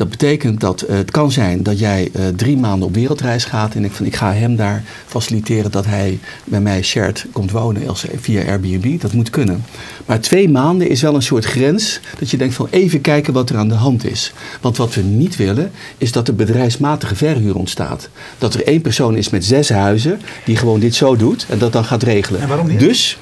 Dat 0.00 0.10
betekent 0.10 0.60
dat 0.60 0.84
uh, 0.88 0.96
het 0.96 1.10
kan 1.10 1.32
zijn 1.32 1.62
dat 1.62 1.78
jij 1.78 2.10
uh, 2.16 2.28
drie 2.28 2.56
maanden 2.56 2.88
op 2.88 2.94
wereldreis 2.94 3.44
gaat. 3.44 3.74
En 3.74 3.84
ik, 3.84 3.92
van, 3.92 4.06
ik 4.06 4.16
ga 4.16 4.32
hem 4.32 4.56
daar 4.56 4.82
faciliteren 5.06 5.70
dat 5.70 5.86
hij 5.86 6.18
bij 6.44 6.60
mij 6.60 6.82
shared 6.82 7.26
komt 7.32 7.50
wonen 7.50 7.88
als, 7.88 8.04
via 8.20 8.44
Airbnb. 8.44 9.00
Dat 9.00 9.12
moet 9.12 9.30
kunnen. 9.30 9.64
Maar 10.06 10.20
twee 10.20 10.48
maanden 10.48 10.88
is 10.88 11.02
wel 11.02 11.14
een 11.14 11.22
soort 11.22 11.44
grens. 11.44 12.00
Dat 12.18 12.30
je 12.30 12.36
denkt 12.36 12.54
van 12.54 12.68
even 12.70 13.00
kijken 13.00 13.32
wat 13.32 13.50
er 13.50 13.56
aan 13.56 13.68
de 13.68 13.74
hand 13.74 14.04
is. 14.04 14.32
Want 14.60 14.76
wat 14.76 14.94
we 14.94 15.02
niet 15.02 15.36
willen 15.36 15.70
is 15.98 16.12
dat 16.12 16.28
er 16.28 16.34
bedrijfsmatige 16.34 17.16
verhuur 17.16 17.54
ontstaat. 17.54 18.08
Dat 18.38 18.54
er 18.54 18.66
één 18.66 18.80
persoon 18.80 19.16
is 19.16 19.30
met 19.30 19.44
zes 19.44 19.68
huizen 19.68 20.20
die 20.44 20.56
gewoon 20.56 20.80
dit 20.80 20.94
zo 20.94 21.16
doet. 21.16 21.46
En 21.48 21.58
dat 21.58 21.72
dan 21.72 21.84
gaat 21.84 22.02
regelen. 22.02 22.40
En 22.40 22.48
waarom 22.48 22.68
niet? 22.68 22.80
Dus 22.80 23.18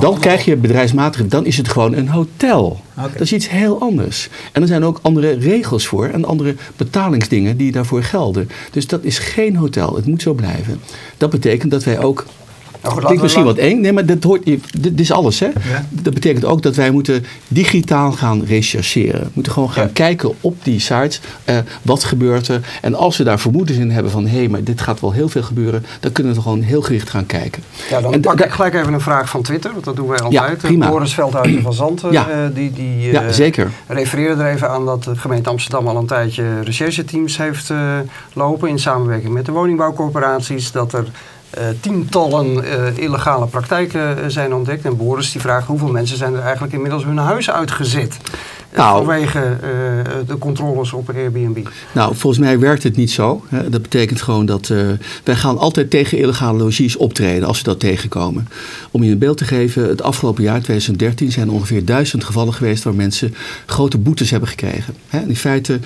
dan 0.00 0.18
krijg 0.18 0.44
je 0.44 0.56
bedrijfsmatige. 0.56 1.26
Dan 1.26 1.46
is 1.46 1.56
het 1.56 1.68
gewoon 1.68 1.94
een 1.94 2.08
hotel. 2.08 2.84
Dat 2.96 3.20
is 3.20 3.32
iets 3.32 3.48
heel 3.48 3.80
anders. 3.80 4.28
En 4.52 4.62
er 4.62 4.68
zijn 4.68 4.84
ook 4.84 4.98
andere 5.02 5.32
regels 5.32 5.86
voor 5.86 6.06
en 6.08 6.24
andere 6.24 6.54
betalingsdingen 6.76 7.56
die 7.56 7.72
daarvoor 7.72 8.02
gelden. 8.02 8.48
Dus 8.70 8.86
dat 8.86 9.04
is 9.04 9.18
geen 9.18 9.56
hotel. 9.56 9.96
Het 9.96 10.06
moet 10.06 10.22
zo 10.22 10.34
blijven. 10.34 10.80
Dat 11.16 11.30
betekent 11.30 11.70
dat 11.70 11.84
wij 11.84 11.98
ook 11.98 12.24
nou, 12.88 13.04
Klinkt 13.04 13.22
misschien 13.22 13.44
wat 13.44 13.56
eng, 13.56 13.80
nee, 13.80 13.92
maar 13.92 14.06
dat 14.06 14.22
hoort, 14.22 14.44
dit, 14.80 15.00
is 15.00 15.12
alles. 15.12 15.40
Hè? 15.40 15.48
Dat 15.88 16.14
betekent 16.14 16.44
ook 16.44 16.62
dat 16.62 16.76
wij 16.76 16.90
moeten 16.90 17.24
digitaal 17.48 18.12
gaan 18.12 18.44
rechercheren. 18.44 19.20
We 19.20 19.30
moeten 19.32 19.52
gewoon 19.52 19.70
gaan 19.70 19.92
kijken 19.92 20.34
op 20.40 20.56
die 20.62 20.80
sites, 20.80 21.20
uh, 21.44 21.56
wat 21.82 22.04
gebeurt 22.04 22.48
er. 22.48 22.60
En 22.82 22.94
als 22.94 23.16
we 23.16 23.24
daar 23.24 23.40
vermoedens 23.40 23.78
in 23.78 23.90
hebben 23.90 24.12
van, 24.12 24.26
hé, 24.26 24.36
hey, 24.36 24.48
maar 24.48 24.64
dit 24.64 24.80
gaat 24.80 25.00
wel 25.00 25.12
heel 25.12 25.28
veel 25.28 25.42
gebeuren, 25.42 25.84
dan 26.00 26.12
kunnen 26.12 26.34
we 26.34 26.40
gewoon 26.40 26.62
heel 26.62 26.82
gericht 26.82 27.10
gaan 27.10 27.26
kijken. 27.26 27.62
Ja, 27.90 28.00
dan 28.00 28.20
pak 28.20 28.40
ik 28.40 28.50
gelijk 28.50 28.74
even 28.74 28.92
een 28.92 29.00
vraag 29.00 29.28
van 29.28 29.42
Twitter, 29.42 29.72
want 29.72 29.84
dat 29.84 29.96
doen 29.96 30.08
wij 30.08 30.18
altijd. 30.18 30.62
Ja, 30.62 30.68
prima. 30.68 30.88
Boris 30.88 31.14
Veldhuizen 31.14 31.62
van 31.62 31.72
Zanten, 31.72 32.12
ja. 32.12 32.28
Uh, 32.28 32.54
die, 32.54 32.72
die 32.72 33.10
uh, 33.10 33.28
zeker. 33.28 33.70
refereerde 33.86 34.42
er 34.42 34.52
even 34.54 34.70
aan 34.70 34.86
dat 34.86 35.04
de 35.04 35.16
gemeente 35.16 35.50
Amsterdam 35.50 35.88
al 35.88 35.96
een 35.96 36.06
tijdje 36.06 36.60
rechercheteams 36.60 37.36
heeft 37.36 37.72
lopen 38.32 38.68
in 38.68 38.78
samenwerking 38.78 39.32
met 39.32 39.46
de 39.46 39.52
woningbouwcorporaties. 39.52 40.72
Dat 40.72 40.92
er 40.92 41.06
tientallen 41.80 42.64
uh, 42.64 42.98
illegale 42.98 43.46
praktijken 43.46 44.18
uh, 44.18 44.24
zijn 44.26 44.54
ontdekt. 44.54 44.84
En 44.84 44.96
Boris 44.96 45.32
die 45.32 45.40
vraagt 45.40 45.66
hoeveel 45.66 45.90
mensen 45.90 46.16
zijn 46.16 46.34
er 46.34 46.40
eigenlijk 46.40 46.72
inmiddels 46.72 47.04
hun 47.04 47.16
huis 47.16 47.50
uitgezet. 47.50 48.16
Nou, 48.74 48.96
vanwege 48.96 49.56
de 50.26 50.38
controles 50.38 50.92
op 50.92 51.10
Airbnb. 51.14 51.68
Nou, 51.92 52.16
volgens 52.16 52.42
mij 52.42 52.58
werkt 52.58 52.82
het 52.82 52.96
niet 52.96 53.10
zo. 53.10 53.44
Hè. 53.48 53.70
Dat 53.70 53.82
betekent 53.82 54.22
gewoon 54.22 54.46
dat 54.46 54.72
wij 55.24 55.36
gaan 55.36 55.58
altijd 55.58 55.90
tegen 55.90 56.18
illegale 56.18 56.58
logies 56.58 56.96
optreden 56.96 57.48
als 57.48 57.58
we 57.58 57.64
dat 57.64 57.80
tegenkomen. 57.80 58.48
Om 58.90 59.02
je 59.02 59.12
een 59.12 59.18
beeld 59.18 59.38
te 59.38 59.44
geven, 59.44 59.88
het 59.88 60.02
afgelopen 60.02 60.42
jaar 60.42 60.60
2013 60.60 61.32
zijn 61.32 61.48
er 61.48 61.54
ongeveer 61.54 61.84
duizend 61.84 62.24
gevallen 62.24 62.54
geweest 62.54 62.84
waar 62.84 62.94
mensen 62.94 63.34
grote 63.66 63.98
boetes 63.98 64.30
hebben 64.30 64.48
gekregen. 64.48 64.94
Hè. 65.08 65.20
In 65.20 65.36
feite 65.36 65.80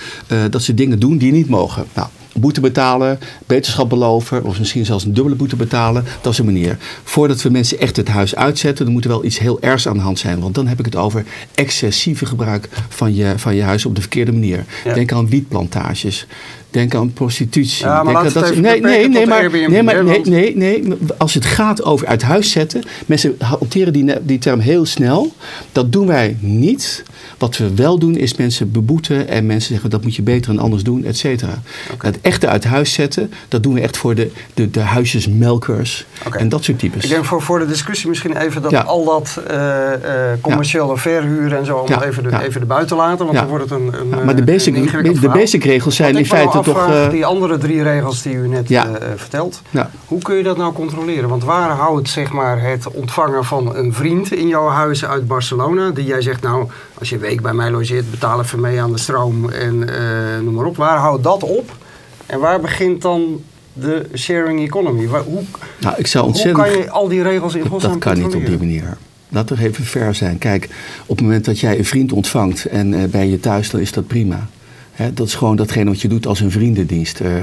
dat 0.50 0.62
ze 0.62 0.74
dingen 0.74 0.98
doen 0.98 1.18
die 1.18 1.33
niet 1.33 1.48
mogen. 1.48 1.85
Nou, 1.94 2.09
boete 2.35 2.61
betalen, 2.61 3.19
beterschap 3.47 3.88
beloven 3.88 4.45
of 4.45 4.59
misschien 4.59 4.85
zelfs 4.85 5.05
een 5.05 5.14
dubbele 5.14 5.37
boete 5.37 5.57
betalen. 5.57 6.05
Dat 6.21 6.33
is 6.33 6.38
een 6.38 6.45
manier. 6.45 6.77
Voordat 7.05 7.43
we 7.43 7.51
mensen 7.51 7.79
echt 7.79 7.97
het 7.97 8.09
huis 8.09 8.35
uitzetten, 8.35 8.85
dan 8.85 8.95
moet 8.95 9.05
er 9.05 9.11
wel 9.11 9.25
iets 9.25 9.38
heel 9.38 9.61
ergs 9.61 9.88
aan 9.88 9.97
de 9.97 10.03
hand 10.03 10.19
zijn. 10.19 10.40
Want 10.40 10.55
dan 10.55 10.66
heb 10.66 10.79
ik 10.79 10.85
het 10.85 10.97
over 10.97 11.25
excessieve 11.55 12.27
gebruik 12.27 12.69
van 12.88 13.14
je, 13.14 13.33
van 13.37 13.55
je 13.55 13.62
huis 13.62 13.87
op 13.87 13.95
de 13.95 14.01
verkeerde 14.01 14.33
manier. 14.33 14.64
Denk 14.85 15.12
aan 15.12 15.29
wietplantages. 15.29 16.27
Denk 16.70 16.94
aan 16.94 17.12
prostitutie. 17.12 17.87
Ja, 17.87 18.02
maar 18.02 18.22
Denk 18.22 18.35
dat, 18.35 18.54
nee, 18.54 18.80
nee, 18.80 19.09
nee, 19.09 19.26
maar, 19.26 19.50
nee, 19.50 19.83
maar 19.83 20.04
nee, 20.04 20.20
nee, 20.24 20.56
nee, 20.56 20.85
als 21.16 21.35
het 21.35 21.44
gaat 21.44 21.85
over 21.85 22.06
uit 22.06 22.22
huis 22.22 22.50
zetten, 22.50 22.83
mensen 23.06 23.35
hanteren 23.38 23.92
die, 23.92 24.12
die 24.22 24.38
term 24.38 24.61
heel 24.61 24.87
snel. 24.87 25.33
Dat 25.72 25.92
doen 25.92 26.06
wij 26.06 26.37
niet. 26.40 27.02
Wat 27.38 27.56
we 27.56 27.74
wel 27.74 27.98
doen 27.98 28.16
is 28.16 28.37
mensen 28.37 28.72
beboeten 28.72 29.28
en 29.28 29.46
mensen 29.46 29.68
zeggen 29.72 29.90
dat 29.90 30.02
moet 30.02 30.16
je 30.16 30.22
beter 30.22 30.50
en 30.50 30.59
anders 30.59 30.83
doen, 30.83 31.04
et 31.04 31.16
cetera. 31.16 31.62
Het 31.98 32.18
echte 32.20 32.48
uit 32.48 32.64
huis 32.64 32.92
zetten, 32.92 33.33
dat 33.48 33.62
doen 33.62 33.74
we 33.74 33.80
echt 33.80 33.96
voor 33.96 34.14
de, 34.14 34.30
de, 34.54 34.70
de 34.70 34.80
huisjesmelkers 34.80 36.06
en 36.30 36.48
dat 36.48 36.64
soort 36.64 36.78
types. 36.78 37.04
Ik 37.04 37.11
denk 37.11 37.24
voor, 37.24 37.42
voor 37.42 37.59
de 37.59 37.66
discussie 37.66 38.09
misschien 38.09 38.37
even 38.37 38.62
dat 38.62 38.87
al 38.87 39.04
dat 39.04 39.42
uh, 39.50 39.56
uh, 39.56 39.92
commerciële 40.40 40.96
verhuren 40.96 41.59
en 41.59 41.66
zo 41.66 41.76
allemaal 41.76 42.02
even, 42.02 42.22
de, 42.22 42.42
even 42.42 42.61
erbuiten 42.61 42.96
laten, 42.96 43.24
want 43.26 43.38
dan 43.38 43.48
wordt 43.48 43.70
het 43.70 43.80
een, 43.80 43.92
een 44.00 44.24
Maar 44.24 44.37
de 44.37 44.44
basic, 44.44 45.20
de 45.20 45.28
basic 45.28 45.64
regels 45.64 45.96
zijn 45.96 46.16
in 46.16 46.26
feite 46.26 46.60
toch... 46.64 46.88
Uh, 46.88 47.11
die 47.11 47.27
andere 47.27 47.59
drie 47.59 47.83
regels 47.83 48.23
die 48.23 48.35
u 48.35 48.49
net 48.49 48.66
vertelt, 49.16 49.62
hoe 50.07 50.23
kun 50.23 50.37
je 50.37 50.42
dat 50.42 50.57
nou 50.57 50.73
controleren? 50.73 51.29
Want 51.29 51.44
waar 51.44 51.70
houdt 51.70 52.09
zeg 52.09 52.33
maar, 52.33 52.62
het 52.62 52.90
ontvangen 52.90 53.44
van 53.44 53.77
een 53.77 53.94
vriend 53.94 54.33
in 54.33 54.49
jouw 54.49 54.68
huis 54.68 55.05
uit 55.05 55.27
Barcelona, 55.27 55.90
die 55.90 56.05
jij 56.05 56.23
zegt 56.23 56.42
nou 56.42 56.68
als 56.99 57.09
je 57.09 57.14
een 57.14 57.20
week 57.20 57.40
bij 57.40 57.53
mij 57.53 57.70
logeert, 57.70 58.11
betaal 58.11 58.40
even 58.40 58.61
mee 58.61 58.81
aan 58.81 58.92
de 58.92 58.99
stroom 58.99 59.51
en 59.51 59.75
uh, 59.75 60.44
noem 60.44 60.55
maar 60.55 60.64
op. 60.64 60.77
Waar 60.77 60.99
houdt 60.99 61.23
dat 61.23 61.42
op? 61.42 61.77
En 62.27 62.40
waar 62.40 62.61
begint 62.61 63.03
dan 63.03 63.42
de 63.73 64.09
sharing 64.14 64.61
economy? 64.61 65.09
Waar, 65.09 65.23
hoe, 65.23 65.42
nou, 65.81 65.94
ik 65.99 66.07
zou 66.07 66.27
ontzettend, 66.27 66.57
hoe 66.57 66.66
kan 66.66 66.83
je 66.83 66.90
al 66.90 67.09
die 67.09 67.23
regels 67.23 67.55
in 67.55 67.66
godsnaam 67.66 67.92
Dat 67.92 68.03
kan 68.03 68.23
niet 68.23 68.35
op 68.35 68.46
die 68.46 68.59
manier. 68.59 68.96
Laat 69.29 69.51
er 69.51 69.61
even 69.62 69.85
ver 69.85 70.14
zijn. 70.14 70.38
Kijk, 70.38 70.64
op 71.07 71.16
het 71.16 71.20
moment 71.20 71.44
dat 71.44 71.61
jij 71.61 71.79
een 71.79 71.85
vriend 71.85 72.12
ontvangt 72.12 72.64
en 72.64 73.11
bij 73.11 73.29
je 73.29 73.40
thuis, 73.40 73.70
dan 73.70 73.81
is 73.81 73.92
dat 73.92 74.07
prima. 74.07 74.49
Dat 75.14 75.26
is 75.26 75.34
gewoon 75.34 75.56
datgene 75.56 75.90
wat 75.90 76.00
je 76.00 76.08
doet 76.08 76.26
als 76.26 76.40
een 76.40 76.50
vriendendienst. 76.50 77.20
Uh, 77.20 77.34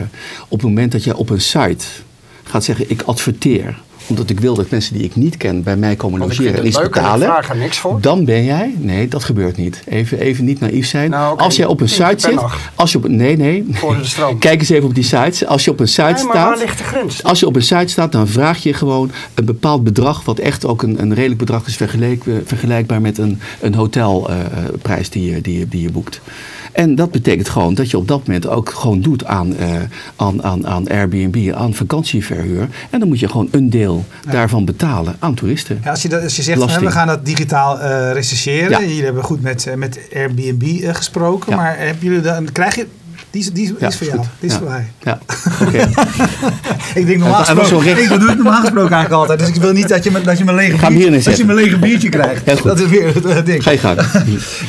op 0.47 0.59
het 0.59 0.67
moment 0.67 0.91
dat 0.91 1.03
jij 1.03 1.13
op 1.13 1.29
een 1.29 1.41
site 1.41 1.85
gaat 2.43 2.63
zeggen: 2.63 2.89
ik 2.89 3.01
adverteer 3.01 3.77
omdat 4.07 4.29
ik 4.29 4.39
wil 4.39 4.55
dat 4.55 4.69
mensen 4.69 4.93
die 4.93 5.03
ik 5.03 5.15
niet 5.15 5.37
ken 5.37 5.63
bij 5.63 5.77
mij 5.77 5.95
komen 5.95 6.19
logeren 6.19 6.59
en 6.59 6.67
iets 6.67 6.81
betalen. 6.81 7.43
niks 7.55 7.77
voor. 7.77 8.01
Dan 8.01 8.25
ben 8.25 8.43
jij, 8.43 8.73
nee, 8.77 9.07
dat 9.07 9.23
gebeurt 9.23 9.57
niet. 9.57 9.81
Even, 9.85 10.19
even 10.19 10.45
niet 10.45 10.59
naïef 10.59 10.87
zijn. 10.87 11.09
Nou, 11.09 11.39
als 11.39 11.55
jij 11.55 11.65
op 11.65 11.81
een 11.81 11.89
site 11.89 12.15
zit, 12.17 12.39
als 12.75 12.91
je 12.91 12.97
op, 12.97 13.07
nee, 13.07 13.37
nee. 13.37 13.65
Voor 13.71 13.97
de 13.97 14.05
stroom. 14.05 14.39
Kijk 14.47 14.59
eens 14.59 14.69
even 14.69 14.87
op 14.87 14.95
die 14.95 15.03
sites. 15.03 15.45
Als 15.45 15.63
je 15.65 15.71
op 15.71 15.79
een 15.79 15.87
site 15.87 16.03
nee, 16.03 16.17
staat. 16.17 16.33
Waar 16.33 16.57
ligt 16.57 16.77
de 16.77 16.83
grens? 16.83 17.23
Als 17.23 17.39
je 17.39 17.47
op 17.47 17.55
een 17.55 17.61
site 17.61 17.87
staat, 17.87 18.11
dan 18.11 18.27
vraag 18.27 18.63
je 18.63 18.73
gewoon 18.73 19.11
een 19.33 19.45
bepaald 19.45 19.83
bedrag, 19.83 20.25
wat 20.25 20.39
echt 20.39 20.65
ook 20.65 20.81
een, 20.81 21.01
een 21.01 21.13
redelijk 21.13 21.39
bedrag 21.39 21.67
is 21.67 21.75
vergelijk, 21.75 22.23
vergelijkbaar 22.45 23.01
met 23.01 23.17
een, 23.17 23.39
een 23.59 23.73
hotelprijs 23.73 25.07
uh, 25.07 25.11
die, 25.11 25.31
je, 25.31 25.41
die, 25.41 25.67
die 25.67 25.81
je 25.81 25.91
boekt. 25.91 26.21
En 26.77 26.95
dat 26.95 27.11
betekent 27.11 27.49
gewoon 27.49 27.73
dat 27.73 27.91
je 27.91 27.97
op 27.97 28.07
dat 28.07 28.27
moment 28.27 28.47
ook 28.47 28.69
gewoon 28.69 29.01
doet 29.01 29.25
aan, 29.25 29.53
uh, 29.59 29.75
aan, 30.15 30.43
aan, 30.43 30.67
aan 30.67 30.87
Airbnb, 30.89 31.53
aan 31.53 31.73
vakantieverhuur. 31.73 32.67
En 32.89 32.99
dan 32.99 33.07
moet 33.07 33.19
je 33.19 33.27
gewoon 33.27 33.47
een 33.51 33.69
deel 33.69 34.05
daarvan 34.29 34.65
betalen 34.65 35.15
aan 35.19 35.33
toeristen. 35.33 35.79
Ja, 35.83 35.89
als, 35.89 36.01
je 36.01 36.09
dat, 36.09 36.23
als 36.23 36.35
je 36.35 36.41
zegt, 36.41 36.79
we 36.79 36.91
gaan 36.91 37.07
dat 37.07 37.25
digitaal 37.25 37.77
uh, 37.77 38.11
rechercheren. 38.11 38.81
Jullie 38.81 39.03
hebben 39.03 39.23
goed 39.23 39.41
met, 39.41 39.67
met 39.75 39.99
Airbnb 40.13 40.95
gesproken. 40.95 41.55
Maar 41.55 41.77
hebben 41.77 42.03
jullie 42.03 42.21
dan, 42.21 42.51
krijg 42.51 42.75
je 42.75 42.87
die, 43.29 43.51
die, 43.51 43.75
die 43.77 43.87
is 43.87 43.97
voor 43.97 44.07
jou. 44.07 44.19
Die 44.39 44.49
is 44.49 44.55
voor 44.55 44.67
mij. 44.67 44.91
Ja, 45.03 45.19
oké. 45.61 45.77
ik 46.99 47.05
denk 47.05 47.19
normaal 47.19 47.43
gesproken, 47.43 48.01
ik 48.01 48.09
doe 48.09 48.27
het 48.27 48.37
normaal 48.37 48.61
gesproken 48.61 48.95
eigenlijk 48.95 49.11
altijd. 49.11 49.39
Dus 49.39 49.47
ik 49.47 49.55
wil 49.55 49.71
niet 49.71 49.87
dat 49.87 50.03
je, 50.03 50.21
dat 50.21 50.37
je 50.37 50.43
mijn 50.43 50.57
lege 50.57 50.87
biertje, 50.87 51.29
dat 51.29 51.37
je 51.37 51.45
mijn 51.45 51.57
lege 51.57 51.79
biertje 51.79 52.09
krijgt. 52.09 52.63
Dat 52.63 52.79
is 52.79 52.87
weer 52.87 53.13
het 53.27 53.45
ding. 53.45 53.63
Ga 53.63 53.71
je 53.71 53.77
gang. 53.77 53.99
um, 53.99 54.07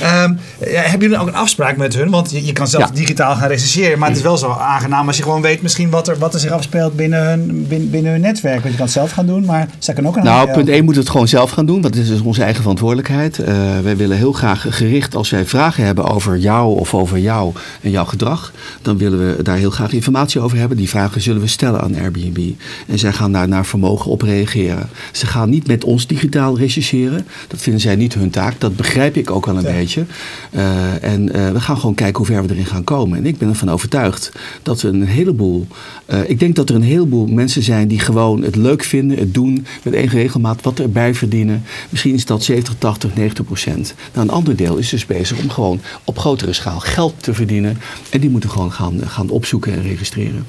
ja, 0.74 0.80
hebben 0.80 1.00
jullie 1.00 1.18
ook 1.18 1.26
een 1.26 1.34
afspraak 1.34 1.76
met 1.76 1.94
hun? 1.94 2.10
Want 2.10 2.30
je, 2.30 2.46
je 2.46 2.52
kan 2.52 2.68
zelf 2.68 2.90
digitaal 2.90 3.34
gaan 3.34 3.48
recenseren. 3.48 3.98
Maar 3.98 4.08
het 4.08 4.16
is 4.16 4.22
wel 4.22 4.38
zo 4.38 4.50
aangenaam 4.50 5.06
als 5.06 5.16
je 5.16 5.22
gewoon 5.22 5.42
weet 5.42 5.62
misschien 5.62 5.90
wat 5.90 6.08
er, 6.08 6.18
wat 6.18 6.34
er 6.34 6.40
zich 6.40 6.50
afspeelt 6.50 6.96
binnen 6.96 7.28
hun, 7.28 7.66
binnen, 7.68 7.90
binnen 7.90 8.12
hun 8.12 8.20
netwerk. 8.20 8.60
Want 8.60 8.70
je 8.70 8.76
kan 8.76 8.84
het 8.84 8.94
zelf 8.94 9.10
gaan 9.10 9.26
doen, 9.26 9.44
maar 9.44 9.68
zij 9.78 9.94
kunnen 9.94 10.12
ook 10.12 10.18
een 10.18 10.24
Nou, 10.24 10.50
punt 10.50 10.68
1 10.68 10.84
moet 10.84 10.96
het 10.96 11.10
gewoon 11.10 11.28
zelf 11.28 11.50
gaan 11.50 11.66
doen. 11.66 11.82
Want 11.82 11.94
het 11.94 12.04
is 12.04 12.10
dus 12.10 12.20
onze 12.20 12.42
eigen 12.42 12.60
verantwoordelijkheid. 12.60 13.38
Uh, 13.38 13.46
wij 13.82 13.96
willen 13.96 14.16
heel 14.16 14.32
graag 14.32 14.66
gericht 14.70 15.14
als 15.14 15.30
wij 15.30 15.44
vragen 15.44 15.84
hebben 15.84 16.04
over 16.04 16.36
jou 16.36 16.78
of 16.78 16.94
over 16.94 17.18
jou 17.18 17.52
en 17.80 17.90
jouw 17.90 18.04
gedrag 18.04 18.47
dan 18.82 18.98
willen 18.98 19.36
we 19.36 19.42
daar 19.42 19.56
heel 19.56 19.70
graag 19.70 19.92
informatie 19.92 20.40
over 20.40 20.58
hebben. 20.58 20.76
Die 20.76 20.88
vragen 20.88 21.20
zullen 21.20 21.40
we 21.40 21.46
stellen 21.46 21.80
aan 21.80 21.94
Airbnb. 21.94 22.50
En 22.86 22.98
zij 22.98 23.12
gaan 23.12 23.32
daar 23.32 23.48
naar 23.48 23.66
vermogen 23.66 24.10
op 24.10 24.22
reageren. 24.22 24.88
Ze 25.12 25.26
gaan 25.26 25.50
niet 25.50 25.66
met 25.66 25.84
ons 25.84 26.06
digitaal 26.06 26.58
rechercheren. 26.58 27.26
Dat 27.48 27.60
vinden 27.60 27.80
zij 27.80 27.96
niet 27.96 28.14
hun 28.14 28.30
taak. 28.30 28.60
Dat 28.60 28.76
begrijp 28.76 29.16
ik 29.16 29.30
ook 29.30 29.46
wel 29.46 29.56
een 29.56 29.62
beetje. 29.62 30.04
Uh, 30.50 31.04
en 31.04 31.36
uh, 31.36 31.50
we 31.50 31.60
gaan 31.60 31.78
gewoon 31.78 31.94
kijken 31.94 32.16
hoe 32.16 32.26
ver 32.26 32.46
we 32.46 32.52
erin 32.52 32.66
gaan 32.66 32.84
komen. 32.84 33.18
En 33.18 33.26
ik 33.26 33.38
ben 33.38 33.48
ervan 33.48 33.70
overtuigd 33.70 34.32
dat 34.62 34.80
we 34.80 34.88
een 34.88 35.06
heleboel. 35.06 35.66
Uh, 36.06 36.30
ik 36.30 36.40
denk 36.40 36.56
dat 36.56 36.68
er 36.68 36.74
een 36.74 36.82
heleboel 36.82 37.26
mensen 37.26 37.62
zijn 37.62 37.88
die 37.88 38.00
gewoon 38.00 38.42
het 38.42 38.56
leuk 38.56 38.84
vinden, 38.84 39.18
het 39.18 39.34
doen 39.34 39.66
met 39.82 39.92
enige 39.92 40.16
regelmaat, 40.16 40.62
wat 40.62 40.78
erbij 40.78 41.14
verdienen. 41.14 41.62
Misschien 41.90 42.14
is 42.14 42.24
dat 42.24 42.44
70, 42.44 42.74
80, 42.78 43.14
90 43.14 43.44
procent. 43.44 43.94
Nou, 44.14 44.26
een 44.26 44.34
ander 44.34 44.56
deel 44.56 44.76
is 44.76 44.88
dus 44.88 45.06
bezig 45.06 45.38
om 45.38 45.50
gewoon 45.50 45.80
op 46.04 46.18
grotere 46.18 46.52
schaal 46.52 46.80
geld 46.80 47.14
te 47.22 47.34
verdienen. 47.34 47.78
En 48.10 48.20
die 48.20 48.30
moeten 48.38 48.50
gewoon 48.58 48.72
gaan, 48.72 49.08
gaan 49.08 49.30
opzoeken 49.30 49.72
en 49.72 49.82
registreren. 49.82 50.46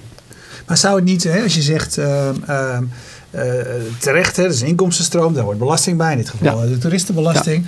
Maar 0.67 0.77
zou 0.77 0.95
het 0.95 1.03
niet, 1.03 1.23
hè, 1.23 1.43
als 1.43 1.55
je 1.55 1.61
zegt 1.61 1.97
uh, 1.97 2.29
uh, 2.49 2.79
terecht, 3.97 4.35
hè, 4.35 4.43
dat 4.43 4.53
is 4.53 4.61
een 4.61 4.67
inkomstenstroom, 4.67 5.33
daar 5.33 5.43
wordt 5.43 5.59
belasting 5.59 5.97
bij, 5.97 6.11
in 6.11 6.17
dit 6.17 6.29
geval 6.29 6.59
de 6.59 6.77
toeristenbelasting. 6.77 7.65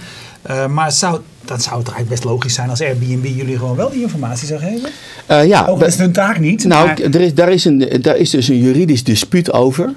Ja. 0.47 0.63
Uh, 0.63 0.67
maar 0.67 0.91
zou, 0.91 1.19
dan 1.45 1.61
zou 1.61 1.77
het 1.77 1.87
eigenlijk 1.87 2.09
best 2.09 2.23
logisch 2.23 2.53
zijn 2.53 2.69
als 2.69 2.81
Airbnb 2.81 3.25
jullie 3.25 3.57
gewoon 3.57 3.75
wel 3.75 3.89
die 3.89 4.01
informatie 4.01 4.47
zou 4.47 4.59
geven? 4.59 4.89
Uh, 5.31 5.45
ja, 5.45 5.65
Ook 5.65 5.79
dat 5.79 5.87
is 5.87 5.97
hun 5.97 6.11
taak 6.11 6.39
niet. 6.39 6.63
Nou, 6.63 6.89
er 6.89 7.21
is, 7.21 7.33
daar, 7.33 7.51
is 7.51 7.65
een, 7.65 7.99
daar 8.01 8.17
is 8.17 8.29
dus 8.29 8.47
een 8.47 8.61
juridisch 8.61 9.03
dispuut 9.03 9.53
over. 9.53 9.93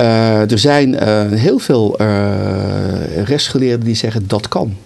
Uh, 0.00 0.50
er 0.50 0.58
zijn 0.58 0.94
heel 1.34 1.58
veel 1.58 1.96
rechtsgeleerden 3.24 3.86
die 3.86 3.94
zeggen 3.94 4.24
dat 4.26 4.48
kan. 4.48 4.76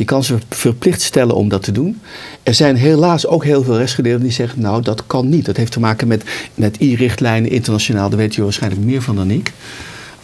Je 0.00 0.06
kan 0.06 0.24
ze 0.24 0.38
verplicht 0.48 1.00
stellen 1.00 1.34
om 1.34 1.48
dat 1.48 1.62
te 1.62 1.72
doen. 1.72 2.00
Er 2.42 2.54
zijn 2.54 2.76
helaas 2.76 3.26
ook 3.26 3.44
heel 3.44 3.62
veel 3.62 3.76
rechtsgeleerden 3.76 4.22
die 4.22 4.30
zeggen, 4.30 4.60
nou 4.60 4.82
dat 4.82 5.06
kan 5.06 5.28
niet. 5.28 5.44
Dat 5.44 5.56
heeft 5.56 5.72
te 5.72 5.80
maken 5.80 6.08
met, 6.08 6.24
met 6.54 6.76
I-richtlijnen 6.80 7.50
internationaal, 7.50 8.08
daar 8.08 8.18
weet 8.18 8.34
je 8.34 8.42
waarschijnlijk 8.42 8.82
meer 8.84 9.02
van 9.02 9.16
dan 9.16 9.30
ik. 9.30 9.52